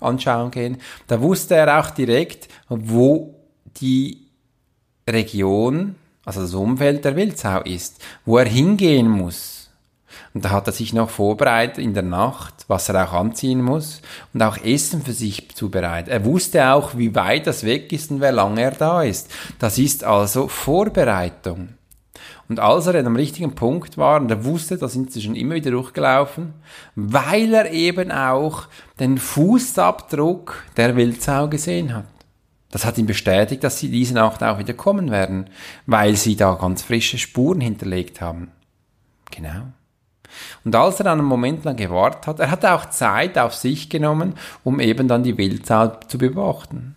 anschauen 0.00 0.50
gehen. 0.50 0.78
Da 1.06 1.20
wusste 1.20 1.54
er 1.54 1.78
auch 1.78 1.90
direkt, 1.90 2.48
wo 2.68 3.34
die 3.76 4.26
Region, 5.08 5.94
also 6.24 6.40
das 6.40 6.54
Umfeld 6.54 7.04
der 7.04 7.16
Wildsau 7.16 7.60
ist, 7.62 8.02
wo 8.24 8.38
er 8.38 8.46
hingehen 8.46 9.08
muss. 9.08 9.70
Und 10.32 10.44
da 10.44 10.50
hat 10.50 10.66
er 10.66 10.72
sich 10.72 10.92
noch 10.92 11.10
vorbereitet 11.10 11.78
in 11.78 11.94
der 11.94 12.02
Nacht, 12.02 12.54
was 12.68 12.88
er 12.88 13.04
auch 13.04 13.12
anziehen 13.12 13.62
muss 13.62 14.00
und 14.32 14.42
auch 14.42 14.58
Essen 14.58 15.02
für 15.02 15.12
sich 15.12 15.54
zubereitet. 15.54 16.12
Er 16.12 16.24
wusste 16.24 16.72
auch, 16.72 16.96
wie 16.96 17.14
weit 17.14 17.46
das 17.46 17.64
weg 17.64 17.92
ist 17.92 18.10
und 18.10 18.20
wie 18.20 18.26
lange 18.26 18.62
er 18.62 18.70
da 18.72 19.02
ist. 19.02 19.30
Das 19.58 19.78
ist 19.78 20.04
also 20.04 20.46
Vorbereitung. 20.46 21.70
Und 22.50 22.58
als 22.58 22.88
er 22.88 23.06
am 23.06 23.14
richtigen 23.14 23.54
Punkt 23.54 23.96
war, 23.96 24.20
und 24.20 24.28
er 24.28 24.44
wusste, 24.44 24.76
da 24.76 24.88
sind 24.88 25.12
sie 25.12 25.22
schon 25.22 25.36
immer 25.36 25.54
wieder 25.54 25.70
durchgelaufen, 25.70 26.52
weil 26.96 27.54
er 27.54 27.70
eben 27.70 28.10
auch 28.10 28.66
den 28.98 29.18
Fußabdruck 29.18 30.64
der 30.76 30.96
Wildsau 30.96 31.46
gesehen 31.46 31.94
hat. 31.94 32.06
Das 32.72 32.84
hat 32.84 32.98
ihm 32.98 33.06
bestätigt, 33.06 33.62
dass 33.62 33.78
sie 33.78 33.88
diese 33.88 34.14
Nacht 34.14 34.42
auch 34.42 34.58
wieder 34.58 34.74
kommen 34.74 35.12
werden, 35.12 35.48
weil 35.86 36.16
sie 36.16 36.34
da 36.34 36.54
ganz 36.54 36.82
frische 36.82 37.18
Spuren 37.18 37.60
hinterlegt 37.60 38.20
haben. 38.20 38.50
Genau. 39.30 39.68
Und 40.64 40.74
als 40.74 40.98
er 40.98 41.04
dann 41.04 41.20
einen 41.20 41.28
Moment 41.28 41.64
lang 41.64 41.76
gewartet 41.76 42.26
hat, 42.26 42.40
er 42.40 42.50
hatte 42.50 42.72
auch 42.72 42.90
Zeit 42.90 43.38
auf 43.38 43.54
sich 43.54 43.88
genommen, 43.88 44.34
um 44.64 44.80
eben 44.80 45.06
dann 45.06 45.22
die 45.22 45.38
Wildsau 45.38 45.92
zu 46.08 46.18
beobachten. 46.18 46.96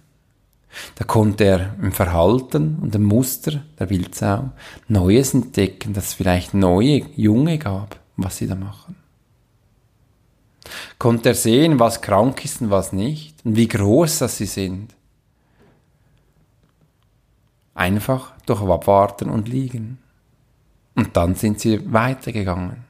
Da 0.96 1.06
konnte 1.06 1.44
er 1.44 1.76
im 1.82 1.92
Verhalten 1.92 2.80
und 2.82 2.96
im 2.96 3.04
Muster 3.04 3.64
der 3.80 3.90
Wildsau 3.90 4.52
Neues 4.88 5.34
entdecken, 5.34 5.94
dass 5.94 6.08
es 6.08 6.14
vielleicht 6.14 6.54
neue 6.54 7.06
Junge 7.16 7.58
gab, 7.58 8.00
was 8.18 8.38
sie 8.38 8.48
da 8.48 8.56
machen. 8.56 8.96
Konnte 10.98 11.30
er 11.30 11.36
sehen, 11.36 11.80
was 11.80 12.02
krank 12.02 12.44
ist 12.46 12.62
und 12.62 12.70
was 12.70 12.94
nicht 12.94 13.46
und 13.46 13.56
wie 13.56 13.68
groß 13.68 14.20
das 14.20 14.38
sie 14.38 14.46
sind. 14.46 14.96
Einfach 17.76 18.34
durch 18.46 18.62
Abwarten 18.62 19.30
und 19.30 19.50
Liegen. 19.50 19.98
Und 20.96 21.18
dann 21.18 21.36
sind 21.36 21.60
sie 21.60 21.92
weitergegangen. 21.92 22.86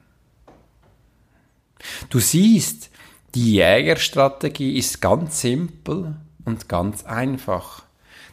Du 2.09 2.19
siehst, 2.19 2.89
die 3.33 3.53
Jägerstrategie 3.53 4.77
ist 4.77 5.01
ganz 5.01 5.41
simpel 5.41 6.15
und 6.45 6.69
ganz 6.69 7.05
einfach. 7.05 7.83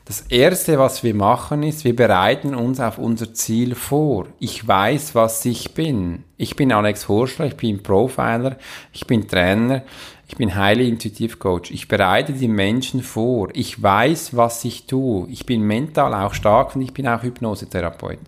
Das 0.05 0.23
erste, 0.23 0.79
was 0.79 1.05
wir 1.05 1.15
machen, 1.15 1.63
ist, 1.63 1.85
wir 1.85 1.95
bereiten 1.95 2.55
uns 2.55 2.81
auf 2.81 2.99
unser 2.99 3.33
Ziel 3.33 3.75
vor. 3.75 4.27
Ich 4.41 4.67
weiß, 4.67 5.15
was 5.15 5.45
ich 5.45 5.75
bin. 5.75 6.25
Ich 6.37 6.57
bin 6.57 6.73
Alex 6.73 7.09
Horschler, 7.09 7.47
ich 7.47 7.57
bin 7.57 7.83
Profiler, 7.83 8.57
ich 8.93 9.07
bin 9.07 9.29
Trainer, 9.29 9.83
ich 10.27 10.37
bin 10.37 10.57
Highly 10.57 10.89
Intuitive 10.89 11.37
Coach. 11.37 11.71
Ich 11.71 11.87
bereite 11.87 12.33
die 12.33 12.49
Menschen 12.49 13.03
vor. 13.03 13.51
Ich 13.53 13.81
weiß, 13.81 14.37
was 14.37 14.65
ich 14.65 14.87
tue. 14.87 15.29
Ich 15.29 15.47
bin 15.47 15.63
mental 15.63 16.15
auch 16.15 16.35
stark 16.35 16.75
und 16.75 16.83
ich 16.83 16.93
bin 16.93 17.07
auch 17.07 17.23
Hypnosetherapeut. 17.23 18.21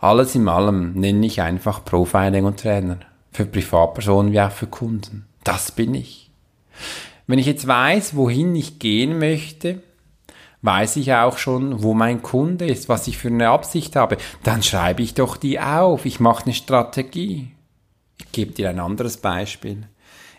Alles 0.00 0.34
in 0.34 0.48
allem 0.48 0.92
nenne 0.92 1.26
ich 1.26 1.40
einfach 1.40 1.84
Profiling 1.84 2.44
und 2.44 2.60
Trainer 2.60 2.98
für 3.32 3.46
Privatpersonen 3.46 4.32
wie 4.32 4.40
auch 4.40 4.50
für 4.50 4.66
Kunden. 4.66 5.26
Das 5.44 5.72
bin 5.72 5.94
ich. 5.94 6.30
Wenn 7.26 7.38
ich 7.38 7.46
jetzt 7.46 7.66
weiß, 7.66 8.14
wohin 8.16 8.54
ich 8.54 8.78
gehen 8.78 9.18
möchte, 9.18 9.82
weiß 10.62 10.96
ich 10.96 11.12
auch 11.12 11.38
schon, 11.38 11.82
wo 11.82 11.94
mein 11.94 12.22
Kunde 12.22 12.66
ist, 12.66 12.88
was 12.88 13.06
ich 13.08 13.18
für 13.18 13.28
eine 13.28 13.50
Absicht 13.50 13.96
habe. 13.96 14.16
Dann 14.42 14.62
schreibe 14.62 15.02
ich 15.02 15.14
doch 15.14 15.36
die 15.36 15.60
auf. 15.60 16.06
Ich 16.06 16.20
mache 16.20 16.44
eine 16.44 16.54
Strategie. 16.54 17.52
Ich 18.18 18.32
gebe 18.32 18.52
dir 18.52 18.70
ein 18.70 18.80
anderes 18.80 19.16
Beispiel. 19.16 19.88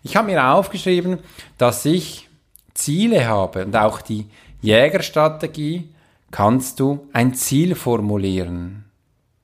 Ich 0.03 0.15
habe 0.15 0.27
mir 0.27 0.51
aufgeschrieben, 0.51 1.19
dass 1.57 1.85
ich 1.85 2.29
Ziele 2.73 3.27
habe 3.27 3.65
und 3.65 3.75
auch 3.75 4.01
die 4.01 4.27
Jägerstrategie 4.61 5.89
kannst 6.31 6.79
du 6.79 7.07
ein 7.13 7.33
Ziel 7.33 7.75
formulieren. 7.75 8.86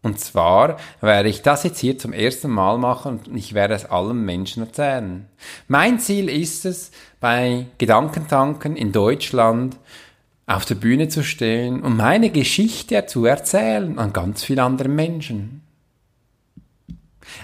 Und 0.03 0.19
zwar 0.19 0.77
werde 0.99 1.29
ich 1.29 1.41
das 1.41 1.63
jetzt 1.63 1.79
hier 1.79 1.97
zum 1.97 2.11
ersten 2.11 2.51
Mal 2.51 2.77
machen 2.77 3.21
und 3.25 3.37
ich 3.37 3.53
werde 3.53 3.73
es 3.73 3.85
allen 3.85 4.23
Menschen 4.25 4.61
erzählen. 4.63 5.25
Mein 5.69 5.97
Ziel 5.99 6.29
ist 6.29 6.65
es, 6.65 6.91
bei 7.21 7.67
Gedankentanken 7.77 8.75
in 8.75 8.91
Deutschland 8.91 9.77
auf 10.45 10.65
der 10.65 10.75
Bühne 10.75 11.07
zu 11.07 11.23
stehen 11.23 11.81
und 11.81 11.95
meine 11.95 12.29
Geschichte 12.29 13.05
zu 13.05 13.25
erzählen 13.25 13.97
an 13.97 14.11
ganz 14.11 14.43
vielen 14.43 14.59
anderen 14.59 14.93
Menschen. 14.93 15.61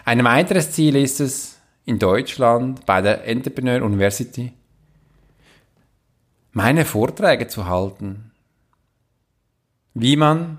Ein 0.04 0.24
weiteres 0.26 0.74
Ziel 0.74 0.98
ist 0.98 1.22
es, 1.22 1.60
in 1.86 1.98
Deutschland 1.98 2.86
bei 2.86 3.02
der 3.02 3.26
Entrepreneur 3.26 3.82
University 3.82 4.52
meine 6.52 6.86
Vorträge 6.86 7.48
zu 7.48 7.68
halten. 7.68 8.32
Wie 9.94 10.18
man 10.18 10.58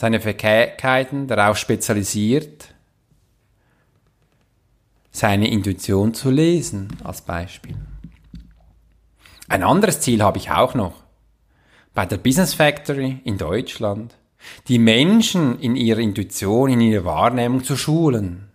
seine 0.00 0.18
Fähigkeiten 0.18 1.26
darauf 1.26 1.58
spezialisiert, 1.58 2.72
seine 5.10 5.50
Intuition 5.50 6.14
zu 6.14 6.30
lesen, 6.30 6.88
als 7.04 7.20
Beispiel. 7.20 7.76
Ein 9.46 9.62
anderes 9.62 10.00
Ziel 10.00 10.22
habe 10.22 10.38
ich 10.38 10.50
auch 10.50 10.72
noch. 10.72 10.94
Bei 11.92 12.06
der 12.06 12.16
Business 12.16 12.54
Factory 12.54 13.20
in 13.24 13.36
Deutschland, 13.36 14.14
die 14.68 14.78
Menschen 14.78 15.60
in 15.60 15.76
ihrer 15.76 16.00
Intuition, 16.00 16.70
in 16.70 16.80
ihrer 16.80 17.04
Wahrnehmung 17.04 17.62
zu 17.62 17.76
schulen. 17.76 18.48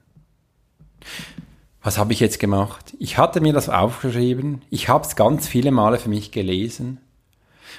Was 1.84 2.00
habe 2.00 2.12
ich 2.12 2.22
jetzt 2.22 2.40
gemacht? 2.40 2.96
Ich 2.98 3.20
hatte 3.20 3.40
mir 3.40 3.54
das 3.54 3.70
aufgeschrieben, 3.70 4.64
ich 4.72 4.90
habe 4.90 5.06
es 5.06 5.16
ganz 5.16 5.48
viele 5.48 5.70
Male 5.70 6.00
für 6.00 6.10
mich 6.10 6.32
gelesen 6.32 7.02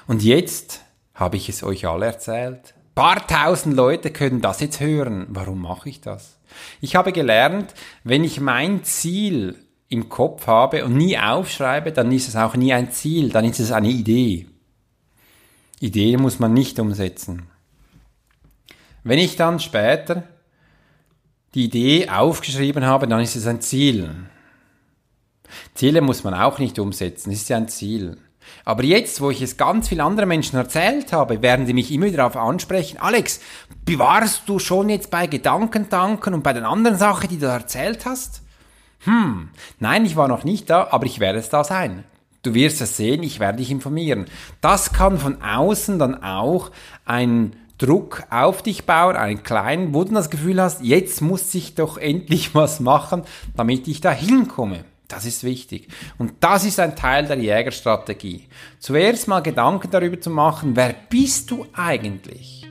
und 0.06 0.23
jetzt 0.23 0.82
habe 1.14 1.37
ich 1.37 1.49
es 1.49 1.64
euch 1.64 1.88
alle 1.88 2.06
erzählt 2.06 2.75
paar 2.97 3.25
tausend 3.26 3.76
Leute 3.76 4.11
können 4.11 4.41
das 4.41 4.59
jetzt 4.59 4.81
hören. 4.81 5.26
Warum 5.29 5.62
mache 5.62 5.88
ich 5.88 6.00
das? 6.00 6.38
Ich 6.81 6.97
habe 6.97 7.12
gelernt, 7.12 7.75
wenn 8.03 8.25
ich 8.25 8.41
mein 8.41 8.83
Ziel 8.83 9.55
im 9.88 10.09
Kopf 10.09 10.47
habe 10.49 10.85
und 10.85 10.97
nie 10.97 11.17
aufschreibe, 11.17 11.93
dann 11.93 12.11
ist 12.11 12.26
es 12.26 12.35
auch 12.35 12.57
nie 12.57 12.73
ein 12.73 12.91
Ziel, 12.91 13.29
dann 13.29 13.45
ist 13.45 13.61
es 13.61 13.71
eine 13.71 13.91
Idee. 13.91 14.47
Idee 15.79 16.17
muss 16.17 16.38
man 16.38 16.55
nicht 16.55 16.81
umsetzen. 16.81 17.43
Wenn 19.05 19.19
ich 19.19 19.37
dann 19.37 19.61
später 19.61 20.25
die 21.55 21.67
Idee 21.67 22.09
aufgeschrieben 22.09 22.87
habe, 22.87 23.07
dann 23.07 23.21
ist 23.21 23.37
es 23.37 23.47
ein 23.47 23.61
Ziel. 23.61 24.11
Ziele 25.75 26.00
muss 26.00 26.25
man 26.25 26.35
auch 26.35 26.59
nicht 26.59 26.79
umsetzen, 26.79 27.31
es 27.31 27.43
ist 27.43 27.50
ja 27.50 27.59
ein 27.59 27.69
Ziel. 27.69 28.17
Aber 28.65 28.85
jetzt, 28.85 29.21
wo 29.21 29.31
ich 29.31 29.43
es 29.43 29.57
ganz 29.57 29.88
vielen 29.88 30.00
anderen 30.00 30.29
Menschen 30.29 30.57
erzählt 30.57 31.12
habe, 31.12 31.43
werden 31.43 31.67
die 31.67 31.73
mich 31.73 31.93
immer 31.93 32.07
wieder 32.07 32.19
darauf 32.19 32.37
ansprechen, 32.37 32.99
Alex, 32.99 33.41
bewahrst 33.85 34.43
du 34.47 34.59
schon 34.59 34.88
jetzt 34.88 35.11
bei 35.11 35.26
Gedankentanken 35.26 36.35
und 36.35 36.43
bei 36.43 36.53
den 36.53 36.65
anderen 36.65 36.99
Sachen, 36.99 37.29
die 37.29 37.38
du 37.38 37.47
erzählt 37.47 38.07
hast? 38.07 38.43
Hm, 39.00 39.50
nein, 39.79 40.05
ich 40.05 40.17
war 40.17 40.29
noch 40.29 40.45
nicht 40.45 40.69
da, 40.71 40.88
aber 40.91 41.07
ich 41.07 41.21
werde 41.21 41.38
es 41.38 41.49
da 41.49 41.65
sein. 41.65 42.05
Du 42.43 42.55
wirst 42.55 42.81
es 42.81 42.97
sehen, 42.97 43.23
ich 43.23 43.41
werde 43.41 43.59
dich 43.59 43.71
informieren. 43.71 44.26
Das 44.61 44.93
kann 44.93 45.19
von 45.19 45.43
außen 45.43 45.99
dann 45.99 46.23
auch 46.23 46.71
ein 47.05 47.57
Druck 47.79 48.25
auf 48.31 48.62
dich 48.62 48.87
bauen, 48.87 49.17
einen 49.17 49.43
kleinen, 49.43 49.93
wo 49.93 50.05
du 50.05 50.15
das 50.15 50.31
Gefühl 50.31 50.61
hast, 50.62 50.83
jetzt 50.83 51.21
muss 51.21 51.55
ich 51.55 51.75
doch 51.75 51.99
endlich 51.99 52.55
was 52.55 52.81
machen, 52.81 53.23
damit 53.55 53.88
ich 53.88 54.00
da 54.00 54.12
hinkomme. 54.12 54.85
Das 55.09 55.25
ist 55.25 55.45
wichtig. 55.45 55.89
Und 56.19 56.35
das 56.41 56.65
ist 56.65 56.81
ein 56.81 56.97
Teil 56.97 57.27
der 57.27 57.39
Jägerstrategie. 57.39 58.49
Zuerst 58.81 59.29
mal 59.29 59.41
Gedanken 59.41 59.91
darüber 59.91 60.21
zu 60.21 60.31
machen, 60.31 60.75
wer 60.75 60.95
bist 61.09 61.51
du 61.51 61.67
eigentlich? 61.73 62.67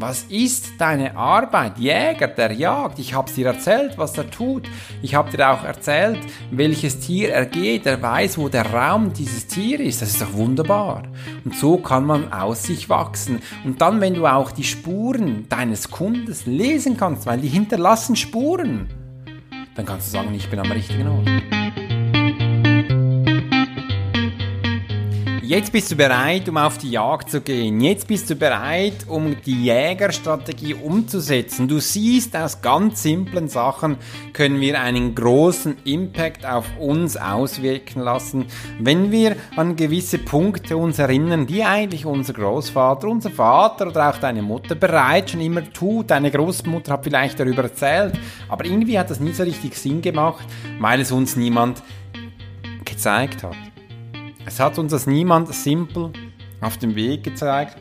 Was 0.00 0.22
ist 0.30 0.72
deine 0.78 1.14
Arbeit? 1.14 1.76
Jäger, 1.76 2.28
der 2.28 2.52
jagt. 2.52 2.98
Ich 2.98 3.12
habe 3.12 3.30
dir 3.30 3.48
erzählt, 3.48 3.98
was 3.98 4.16
er 4.16 4.30
tut. 4.30 4.66
Ich 5.02 5.14
habe 5.14 5.30
dir 5.30 5.50
auch 5.50 5.62
erzählt, 5.62 6.18
welches 6.50 7.00
Tier 7.00 7.34
er 7.34 7.44
geht. 7.44 7.84
Er 7.84 8.00
weiß, 8.00 8.38
wo 8.38 8.48
der 8.48 8.64
Raum 8.72 9.12
dieses 9.12 9.46
Tier 9.46 9.78
ist. 9.78 10.00
Das 10.00 10.08
ist 10.08 10.22
doch 10.22 10.32
wunderbar. 10.32 11.02
Und 11.44 11.54
so 11.54 11.76
kann 11.76 12.06
man 12.06 12.32
aus 12.32 12.62
sich 12.62 12.88
wachsen. 12.88 13.42
Und 13.62 13.82
dann, 13.82 14.00
wenn 14.00 14.14
du 14.14 14.26
auch 14.26 14.52
die 14.52 14.64
Spuren 14.64 15.46
deines 15.50 15.90
Kundes 15.90 16.46
lesen 16.46 16.96
kannst, 16.96 17.26
weil 17.26 17.40
die 17.40 17.48
hinterlassen 17.48 18.16
Spuren, 18.16 18.88
dann 19.74 19.86
kannst 19.86 20.08
du 20.08 20.12
sagen, 20.12 20.34
ich 20.34 20.48
bin 20.48 20.58
am 20.58 20.70
richtigen 20.70 21.08
Ort. 21.08 21.89
Jetzt 25.50 25.72
bist 25.72 25.90
du 25.90 25.96
bereit, 25.96 26.48
um 26.48 26.56
auf 26.56 26.78
die 26.78 26.92
Jagd 26.92 27.28
zu 27.28 27.40
gehen. 27.40 27.80
Jetzt 27.80 28.06
bist 28.06 28.30
du 28.30 28.36
bereit, 28.36 29.08
um 29.08 29.34
die 29.44 29.64
Jägerstrategie 29.64 30.74
umzusetzen. 30.74 31.66
Du 31.66 31.80
siehst, 31.80 32.36
aus 32.36 32.62
ganz 32.62 33.02
simplen 33.02 33.48
Sachen 33.48 33.96
können 34.32 34.60
wir 34.60 34.80
einen 34.80 35.12
großen 35.16 35.78
Impact 35.82 36.46
auf 36.46 36.66
uns 36.78 37.16
auswirken 37.16 38.00
lassen, 38.00 38.46
wenn 38.78 39.10
wir 39.10 39.34
an 39.56 39.74
gewisse 39.74 40.18
Punkte 40.18 40.76
uns 40.76 41.00
erinnern, 41.00 41.48
die 41.48 41.64
eigentlich 41.64 42.06
unser 42.06 42.34
Großvater, 42.34 43.08
unser 43.08 43.30
Vater 43.30 43.88
oder 43.88 44.10
auch 44.10 44.18
deine 44.18 44.42
Mutter 44.42 44.76
bereits 44.76 45.32
schon 45.32 45.40
immer 45.40 45.64
tut. 45.72 46.12
Deine 46.12 46.30
Großmutter 46.30 46.92
hat 46.92 47.02
vielleicht 47.02 47.40
darüber 47.40 47.64
erzählt, 47.64 48.16
aber 48.48 48.66
irgendwie 48.66 48.96
hat 48.96 49.10
das 49.10 49.18
nie 49.18 49.32
so 49.32 49.42
richtig 49.42 49.76
Sinn 49.76 50.00
gemacht, 50.00 50.46
weil 50.78 51.00
es 51.00 51.10
uns 51.10 51.34
niemand 51.34 51.82
gezeigt 52.84 53.42
hat. 53.42 53.56
Es 54.50 54.58
hat 54.58 54.80
uns 54.80 54.90
das 54.90 55.06
niemand 55.06 55.54
simpel 55.54 56.10
auf 56.60 56.76
dem 56.76 56.96
Weg 56.96 57.22
gezeigt, 57.22 57.76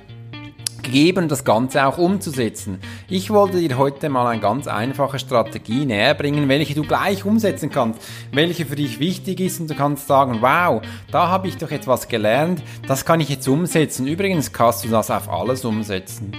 gegeben, 0.83 1.27
das 1.27 1.43
Ganze 1.43 1.83
auch 1.83 1.97
umzusetzen. 1.97 2.79
Ich 3.09 3.31
wollte 3.31 3.57
dir 3.57 3.75
heute 3.79 4.07
mal 4.07 4.27
eine 4.27 4.39
ganz 4.39 4.67
einfache 4.67 5.17
Strategie 5.17 5.87
näher 5.87 6.13
bringen, 6.13 6.47
welche 6.47 6.75
du 6.75 6.83
gleich 6.83 7.25
umsetzen 7.25 7.71
kannst, 7.71 7.99
welche 8.31 8.67
für 8.67 8.75
dich 8.75 8.99
wichtig 8.99 9.39
ist 9.39 9.59
und 9.59 9.71
du 9.71 9.73
kannst 9.73 10.05
sagen, 10.05 10.37
wow, 10.41 10.83
da 11.11 11.29
habe 11.29 11.47
ich 11.47 11.57
doch 11.57 11.71
etwas 11.71 12.07
gelernt, 12.07 12.61
das 12.87 13.03
kann 13.03 13.19
ich 13.19 13.29
jetzt 13.29 13.47
umsetzen. 13.47 14.05
Übrigens 14.05 14.53
kannst 14.53 14.85
du 14.85 14.89
das 14.89 15.09
auf 15.09 15.27
alles 15.27 15.65
umsetzen. 15.65 16.31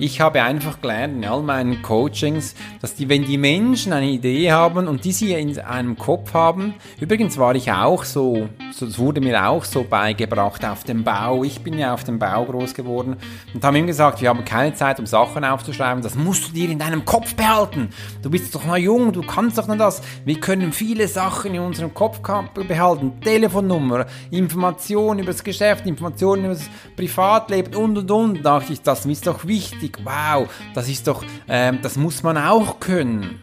Ich 0.00 0.20
habe 0.20 0.44
einfach 0.44 0.80
gelernt 0.80 1.16
in 1.16 1.24
all 1.28 1.42
meinen 1.42 1.82
Coachings, 1.82 2.54
dass 2.80 2.94
die, 2.94 3.08
wenn 3.08 3.24
die 3.24 3.36
Menschen 3.36 3.92
eine 3.92 4.06
Idee 4.06 4.52
haben 4.52 4.86
und 4.86 5.04
die 5.04 5.10
sie 5.10 5.32
in 5.32 5.58
einem 5.58 5.98
Kopf 5.98 6.34
haben, 6.34 6.74
übrigens 7.00 7.36
war 7.36 7.56
ich 7.56 7.72
auch 7.72 8.04
so, 8.04 8.48
das 8.78 8.96
wurde 8.96 9.20
mir 9.20 9.48
auch 9.48 9.64
so 9.64 9.82
beigebracht 9.82 10.64
auf 10.64 10.84
dem 10.84 11.02
Bau. 11.02 11.42
Ich 11.42 11.62
bin 11.62 11.76
ja 11.76 11.94
auf 11.94 12.04
dem 12.04 12.20
Bau 12.20 12.44
groß 12.44 12.74
geworden 12.74 13.16
und 13.52 13.64
haben 13.64 13.74
ihm 13.74 13.88
gesagt, 13.88 14.22
wir 14.22 14.28
haben 14.28 14.44
keine 14.44 14.72
Zeit, 14.72 15.00
um 15.00 15.06
Sachen 15.06 15.44
aufzuschreiben. 15.44 16.00
Das 16.00 16.14
musst 16.14 16.50
du 16.50 16.52
dir 16.52 16.70
in 16.70 16.78
deinem 16.78 17.04
Kopf 17.04 17.34
behalten. 17.34 17.88
Du 18.22 18.30
bist 18.30 18.54
doch 18.54 18.64
noch 18.64 18.76
jung, 18.76 19.12
du 19.12 19.22
kannst 19.22 19.58
doch 19.58 19.66
noch 19.66 19.78
das. 19.78 20.00
Wir 20.24 20.38
können 20.38 20.72
viele 20.72 21.08
Sachen 21.08 21.54
in 21.54 21.60
unserem 21.60 21.92
Kopf 21.92 22.20
behalten. 22.20 23.20
Telefonnummer, 23.20 24.06
Informationen 24.30 25.18
über 25.18 25.32
das 25.32 25.42
Geschäft, 25.42 25.86
Informationen 25.86 26.44
über 26.44 26.54
das 26.54 26.70
Privatleben 26.94 27.74
und 27.74 27.98
und 27.98 28.10
und. 28.12 28.36
Da 28.44 28.60
dachte 28.60 28.72
ich, 28.72 28.80
das 28.80 29.04
ist 29.04 29.26
doch 29.26 29.44
wichtig 29.44 29.87
richtig, 29.88 30.04
wow, 30.04 30.48
das 30.74 30.88
ist 30.88 31.06
doch, 31.06 31.24
ähm, 31.48 31.78
das 31.82 31.96
muss 31.96 32.22
man 32.22 32.36
auch 32.36 32.80
können. 32.80 33.40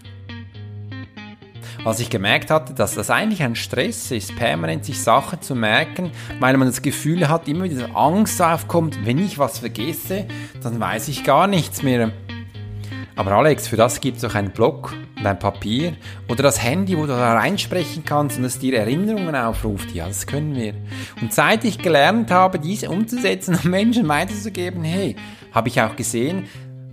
Was 1.84 2.00
ich 2.00 2.10
gemerkt 2.10 2.50
hatte, 2.50 2.74
dass 2.74 2.96
das 2.96 3.12
eigentlich 3.12 3.44
ein 3.44 3.56
Stress 3.56 4.10
ist, 4.10 4.36
permanent 4.36 4.86
sich 4.86 5.00
Sachen 5.04 5.42
zu 5.42 5.54
merken, 5.54 6.10
weil 6.40 6.58
man 6.58 6.68
das 6.68 6.82
Gefühl 6.82 7.30
hat, 7.30 7.48
immer 7.48 7.66
wieder 7.66 7.96
Angst 7.96 8.42
aufkommt, 8.42 9.06
wenn 9.06 9.20
ich 9.20 9.38
was 9.38 9.60
vergesse, 9.60 10.26
dann 10.64 10.80
weiß 10.80 11.10
ich 11.10 11.24
gar 11.24 11.46
nichts 11.46 11.84
mehr. 11.84 12.12
Aber 13.16 13.32
Alex, 13.32 13.68
für 13.68 13.78
das 13.78 14.02
gibt 14.02 14.18
es 14.18 14.26
auch 14.26 14.36
einen 14.36 14.52
Blog 14.52 14.94
und 15.18 15.26
ein 15.26 15.40
Papier 15.40 15.94
oder 16.28 16.44
das 16.44 16.62
Handy, 16.62 16.98
wo 16.98 17.04
du 17.04 17.08
da 17.08 17.36
reinsprechen 17.36 18.04
kannst 18.04 18.38
und 18.38 18.44
es 18.44 18.60
dir 18.60 18.78
Erinnerungen 18.78 19.36
aufruft. 19.36 19.92
Ja, 19.94 20.08
das 20.08 20.28
können 20.28 20.56
wir. 20.56 20.74
Und 21.22 21.34
seit 21.34 21.64
ich 21.64 21.78
gelernt 21.78 22.30
habe, 22.30 22.60
diese 22.60 22.90
umzusetzen 22.90 23.56
und 23.56 23.66
Menschen 23.66 24.08
weiterzugeben, 24.10 24.84
hey, 24.84 25.16
habe 25.54 25.70
ich 25.70 25.82
auch 25.82 25.96
gesehen, 25.96 26.48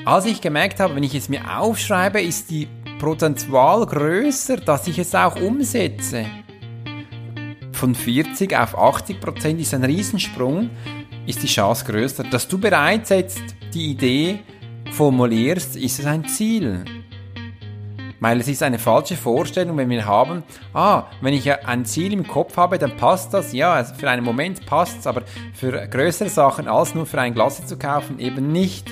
als 0.04 0.26
ich 0.26 0.40
gemerkt 0.40 0.78
habe, 0.78 0.94
wenn 0.94 1.02
ich 1.02 1.14
es 1.14 1.28
mir 1.28 1.58
aufschreibe, 1.58 2.20
ist 2.20 2.50
die 2.50 2.68
Prozentual 2.98 3.84
größer, 3.86 4.58
dass 4.58 4.86
ich 4.86 4.98
es 4.98 5.14
auch 5.14 5.34
umsetze. 5.34 6.26
Von 7.72 7.96
40 7.96 8.56
auf 8.56 8.78
80 8.78 9.20
Prozent 9.20 9.60
ist 9.60 9.74
ein 9.74 9.82
Riesensprung, 9.82 10.70
ist 11.26 11.42
die 11.42 11.48
Chance 11.48 11.84
größer. 11.84 12.22
Dass 12.24 12.46
du 12.46 12.58
bereits 12.58 13.10
jetzt 13.10 13.42
die 13.74 13.90
Idee 13.90 14.40
formulierst, 14.92 15.76
ist 15.76 15.98
es 15.98 16.06
ein 16.06 16.26
Ziel. 16.26 16.84
Weil 18.20 18.38
es 18.38 18.46
ist 18.46 18.62
eine 18.62 18.78
falsche 18.78 19.16
Vorstellung, 19.16 19.76
wenn 19.76 19.90
wir 19.90 20.06
haben, 20.06 20.44
ah, 20.74 21.04
wenn 21.22 21.34
ich 21.34 21.50
ein 21.66 21.84
Ziel 21.84 22.12
im 22.12 22.28
Kopf 22.28 22.56
habe, 22.56 22.78
dann 22.78 22.96
passt 22.96 23.34
das. 23.34 23.52
Ja, 23.52 23.72
also 23.72 23.94
für 23.94 24.08
einen 24.08 24.24
Moment 24.24 24.64
passt 24.64 25.00
es, 25.00 25.06
aber 25.08 25.22
für 25.54 25.72
größere 25.88 26.28
Sachen 26.28 26.68
als 26.68 26.94
nur 26.94 27.06
für 27.06 27.20
ein 27.20 27.34
Glas 27.34 27.66
zu 27.66 27.76
kaufen 27.76 28.20
eben 28.20 28.52
nicht. 28.52 28.90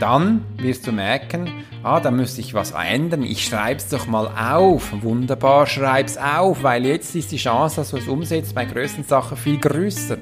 Dann 0.00 0.44
wirst 0.56 0.86
du 0.86 0.90
merken, 0.90 1.64
ah, 1.84 2.00
da 2.00 2.10
müsste 2.10 2.40
ich 2.40 2.54
was 2.54 2.72
ändern. 2.72 3.22
Ich 3.22 3.44
schreib's 3.44 3.88
doch 3.88 4.08
mal 4.08 4.26
auf. 4.26 4.90
Wunderbar, 5.02 5.66
schreib's 5.66 6.16
auf, 6.16 6.64
weil 6.64 6.84
jetzt 6.84 7.14
ist 7.14 7.30
die 7.30 7.36
Chance, 7.36 7.76
dass 7.76 7.90
du 7.90 7.98
es 7.98 8.08
umsetzt 8.08 8.54
bei 8.54 8.64
größeren 8.64 9.04
Sachen 9.04 9.36
viel 9.36 9.58
größer. 9.58 10.16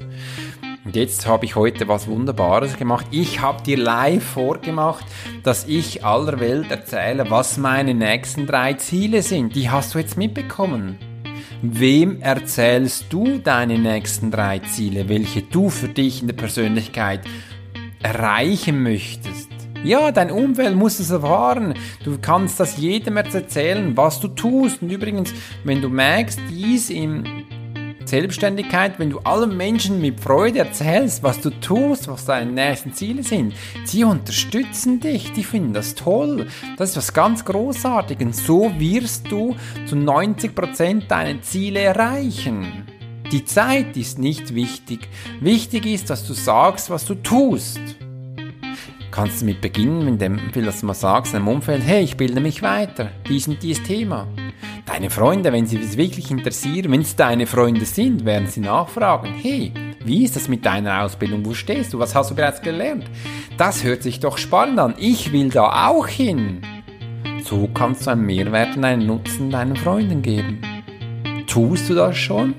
Und 0.83 0.95
jetzt 0.95 1.27
habe 1.27 1.45
ich 1.45 1.55
heute 1.55 1.87
was 1.87 2.07
Wunderbares 2.07 2.75
gemacht. 2.75 3.05
Ich 3.11 3.39
habe 3.39 3.61
dir 3.61 3.77
live 3.77 4.23
vorgemacht, 4.23 5.05
dass 5.43 5.67
ich 5.67 6.03
aller 6.03 6.39
Welt 6.39 6.71
erzähle, 6.71 7.29
was 7.29 7.57
meine 7.57 7.93
nächsten 7.93 8.47
drei 8.47 8.73
Ziele 8.73 9.21
sind. 9.21 9.55
Die 9.55 9.69
hast 9.69 9.93
du 9.93 9.99
jetzt 9.99 10.17
mitbekommen. 10.17 10.97
Wem 11.61 12.19
erzählst 12.21 13.05
du 13.11 13.37
deine 13.37 13.77
nächsten 13.77 14.31
drei 14.31 14.57
Ziele, 14.59 15.07
welche 15.07 15.43
du 15.43 15.69
für 15.69 15.89
dich 15.89 16.21
in 16.21 16.27
der 16.27 16.35
Persönlichkeit 16.35 17.21
erreichen 18.01 18.81
möchtest? 18.81 19.49
Ja, 19.83 20.11
dein 20.11 20.31
Umfeld 20.31 20.75
muss 20.75 20.99
es 20.99 21.11
erfahren. 21.11 21.75
Du 22.03 22.17
kannst 22.19 22.59
das 22.59 22.77
jedem 22.77 23.17
erzählen, 23.17 23.95
was 23.97 24.19
du 24.19 24.27
tust. 24.27 24.81
Und 24.81 24.91
übrigens, 24.91 25.33
wenn 25.63 25.81
du 25.81 25.89
merkst, 25.89 26.39
dies 26.49 26.89
im 26.89 27.40
Selbstständigkeit, 28.05 28.99
wenn 28.99 29.09
du 29.09 29.19
allen 29.19 29.55
Menschen 29.55 30.01
mit 30.01 30.19
Freude 30.19 30.59
erzählst, 30.59 31.23
was 31.23 31.39
du 31.39 31.49
tust, 31.49 32.07
was 32.07 32.25
deine 32.25 32.51
nächsten 32.51 32.93
Ziele 32.93 33.23
sind, 33.23 33.53
sie 33.85 34.03
unterstützen 34.03 34.99
dich, 34.99 35.31
die 35.33 35.43
finden 35.43 35.73
das 35.73 35.95
toll. 35.95 36.47
Das 36.77 36.91
ist 36.91 36.97
was 36.97 37.13
ganz 37.13 37.45
Großartiges. 37.45 38.45
So 38.45 38.71
wirst 38.77 39.31
du 39.31 39.55
zu 39.85 39.95
90% 39.95 41.07
deine 41.07 41.41
Ziele 41.41 41.79
erreichen. 41.79 42.85
Die 43.31 43.45
Zeit 43.45 43.95
ist 43.95 44.19
nicht 44.19 44.55
wichtig. 44.55 45.07
Wichtig 45.39 45.85
ist, 45.85 46.09
dass 46.09 46.27
du 46.27 46.33
sagst, 46.33 46.89
was 46.89 47.05
du 47.05 47.15
tust 47.15 47.79
kannst 49.11 49.41
du 49.41 49.45
mit 49.45 49.61
beginnen, 49.61 50.07
indem 50.07 50.39
du 50.53 50.61
mal 50.85 50.93
sagst, 50.93 51.33
in 51.33 51.39
deinem 51.39 51.49
Umfeld, 51.49 51.83
hey, 51.85 52.03
ich 52.03 52.17
bilde 52.17 52.39
mich 52.39 52.61
weiter, 52.61 53.11
dies 53.27 53.47
und 53.47 53.61
dieses 53.61 53.83
Thema. 53.83 54.27
Deine 54.85 55.09
Freunde, 55.09 55.51
wenn 55.51 55.65
sie 55.65 55.77
es 55.77 55.97
wirklich 55.97 56.31
interessieren, 56.31 56.91
wenn 56.91 57.01
es 57.01 57.15
deine 57.15 57.45
Freunde 57.45 57.85
sind, 57.85 58.25
werden 58.25 58.47
sie 58.47 58.61
nachfragen, 58.61 59.33
hey, 59.33 59.71
wie 60.03 60.23
ist 60.23 60.35
das 60.35 60.47
mit 60.47 60.65
deiner 60.65 61.03
Ausbildung? 61.03 61.45
Wo 61.45 61.53
stehst 61.53 61.93
du? 61.93 61.99
Was 61.99 62.15
hast 62.15 62.31
du 62.31 62.35
bereits 62.35 62.61
gelernt? 62.61 63.05
Das 63.57 63.83
hört 63.83 64.01
sich 64.01 64.19
doch 64.19 64.37
spannend 64.37 64.79
an. 64.79 64.95
Ich 64.97 65.31
will 65.31 65.49
da 65.49 65.87
auch 65.89 66.07
hin. 66.07 66.61
So 67.43 67.69
kannst 67.73 68.07
du 68.07 68.11
einen 68.11 68.25
Mehrwert 68.25 68.77
und 68.77 68.85
einen 68.85 69.05
Nutzen 69.05 69.51
deinen 69.51 69.75
Freunden 69.75 70.21
geben. 70.21 70.61
Tust 71.47 71.89
du 71.89 71.95
das 71.95 72.17
schon? 72.17 72.55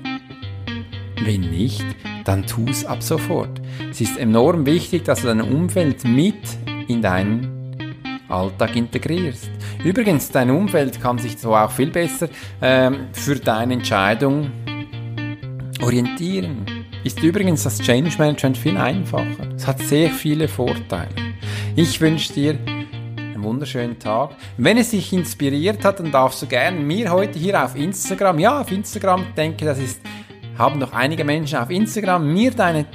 Wenn 1.23 1.41
nicht, 1.41 1.85
dann 2.23 2.45
tu 2.45 2.65
es 2.69 2.85
ab 2.85 3.03
sofort. 3.03 3.61
Es 3.89 4.01
ist 4.01 4.17
enorm 4.17 4.65
wichtig, 4.65 5.05
dass 5.05 5.21
du 5.21 5.27
dein 5.27 5.41
Umfeld 5.41 6.05
mit 6.05 6.35
in 6.87 7.01
deinen 7.01 7.75
Alltag 8.29 8.75
integrierst. 8.75 9.49
Übrigens, 9.83 10.29
dein 10.31 10.49
Umfeld 10.49 11.01
kann 11.01 11.17
sich 11.17 11.37
so 11.37 11.55
auch 11.55 11.71
viel 11.71 11.91
besser 11.91 12.29
ähm, 12.61 13.07
für 13.11 13.35
deine 13.35 13.73
Entscheidung 13.73 14.51
orientieren. 15.81 16.65
Ist 17.03 17.21
übrigens 17.21 17.63
das 17.63 17.79
Change 17.79 18.11
Management 18.17 18.57
viel 18.57 18.77
einfacher. 18.77 19.51
Es 19.55 19.67
hat 19.67 19.79
sehr 19.79 20.09
viele 20.09 20.47
Vorteile. 20.47 21.09
Ich 21.75 21.99
wünsche 21.99 22.33
dir 22.33 22.57
einen 23.17 23.43
wunderschönen 23.43 23.99
Tag. 23.99 24.31
Wenn 24.57 24.77
es 24.77 24.91
dich 24.91 25.11
inspiriert 25.11 25.83
hat, 25.83 25.99
dann 25.99 26.11
darfst 26.11 26.41
du 26.41 26.47
gerne 26.47 26.79
mir 26.79 27.11
heute 27.11 27.37
hier 27.37 27.61
auf 27.61 27.75
Instagram, 27.75 28.39
ja, 28.39 28.61
auf 28.61 28.71
Instagram, 28.71 29.25
denke, 29.35 29.65
das 29.65 29.79
ist, 29.79 29.99
haben 30.57 30.79
noch 30.79 30.93
einige 30.93 31.23
Menschen 31.23 31.57
auf 31.57 31.69
Instagram, 31.69 32.33
mir 32.33 32.51
deine 32.51 32.85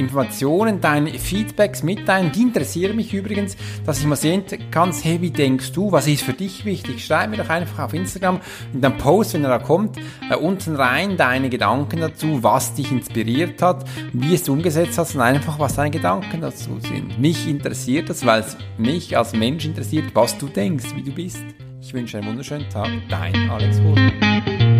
Informationen, 0.00 0.80
deine 0.80 1.10
Feedbacks 1.10 1.82
mitteilen. 1.82 2.32
Die 2.32 2.42
interessieren 2.42 2.96
mich 2.96 3.12
übrigens, 3.12 3.56
dass 3.84 4.00
ich 4.00 4.06
mal 4.06 4.16
sehen 4.16 4.44
kann, 4.70 4.92
hey, 4.92 5.20
wie 5.20 5.30
denkst 5.30 5.72
du, 5.72 5.92
was 5.92 6.06
ist 6.06 6.22
für 6.22 6.32
dich 6.32 6.64
wichtig? 6.64 7.04
Schreib 7.04 7.30
mir 7.30 7.36
doch 7.36 7.48
einfach 7.48 7.84
auf 7.84 7.94
Instagram 7.94 8.40
in 8.72 8.80
deinem 8.80 8.96
Post, 8.96 9.34
wenn 9.34 9.44
er 9.44 9.50
da 9.50 9.58
kommt, 9.58 9.98
äh, 10.30 10.34
unten 10.34 10.74
rein 10.74 11.16
deine 11.16 11.50
Gedanken 11.50 12.00
dazu, 12.00 12.42
was 12.42 12.74
dich 12.74 12.90
inspiriert 12.90 13.60
hat, 13.62 13.84
wie 14.12 14.34
es 14.34 14.48
umgesetzt 14.48 14.98
hast 14.98 15.14
und 15.14 15.20
einfach, 15.20 15.58
was 15.58 15.76
deine 15.76 15.90
Gedanken 15.90 16.40
dazu 16.40 16.78
sind. 16.80 17.18
Mich 17.18 17.46
interessiert 17.46 18.08
das, 18.08 18.24
weil 18.24 18.40
es 18.40 18.56
mich 18.78 19.16
als 19.16 19.34
Mensch 19.34 19.66
interessiert, 19.66 20.14
was 20.14 20.36
du 20.38 20.48
denkst, 20.48 20.96
wie 20.96 21.02
du 21.02 21.12
bist. 21.12 21.44
Ich 21.82 21.92
wünsche 21.92 22.18
einen 22.18 22.26
wunderschönen 22.26 22.68
Tag. 22.68 22.88
Dein 23.08 23.50
Alex 23.50 23.82
Wohl. 23.82 24.79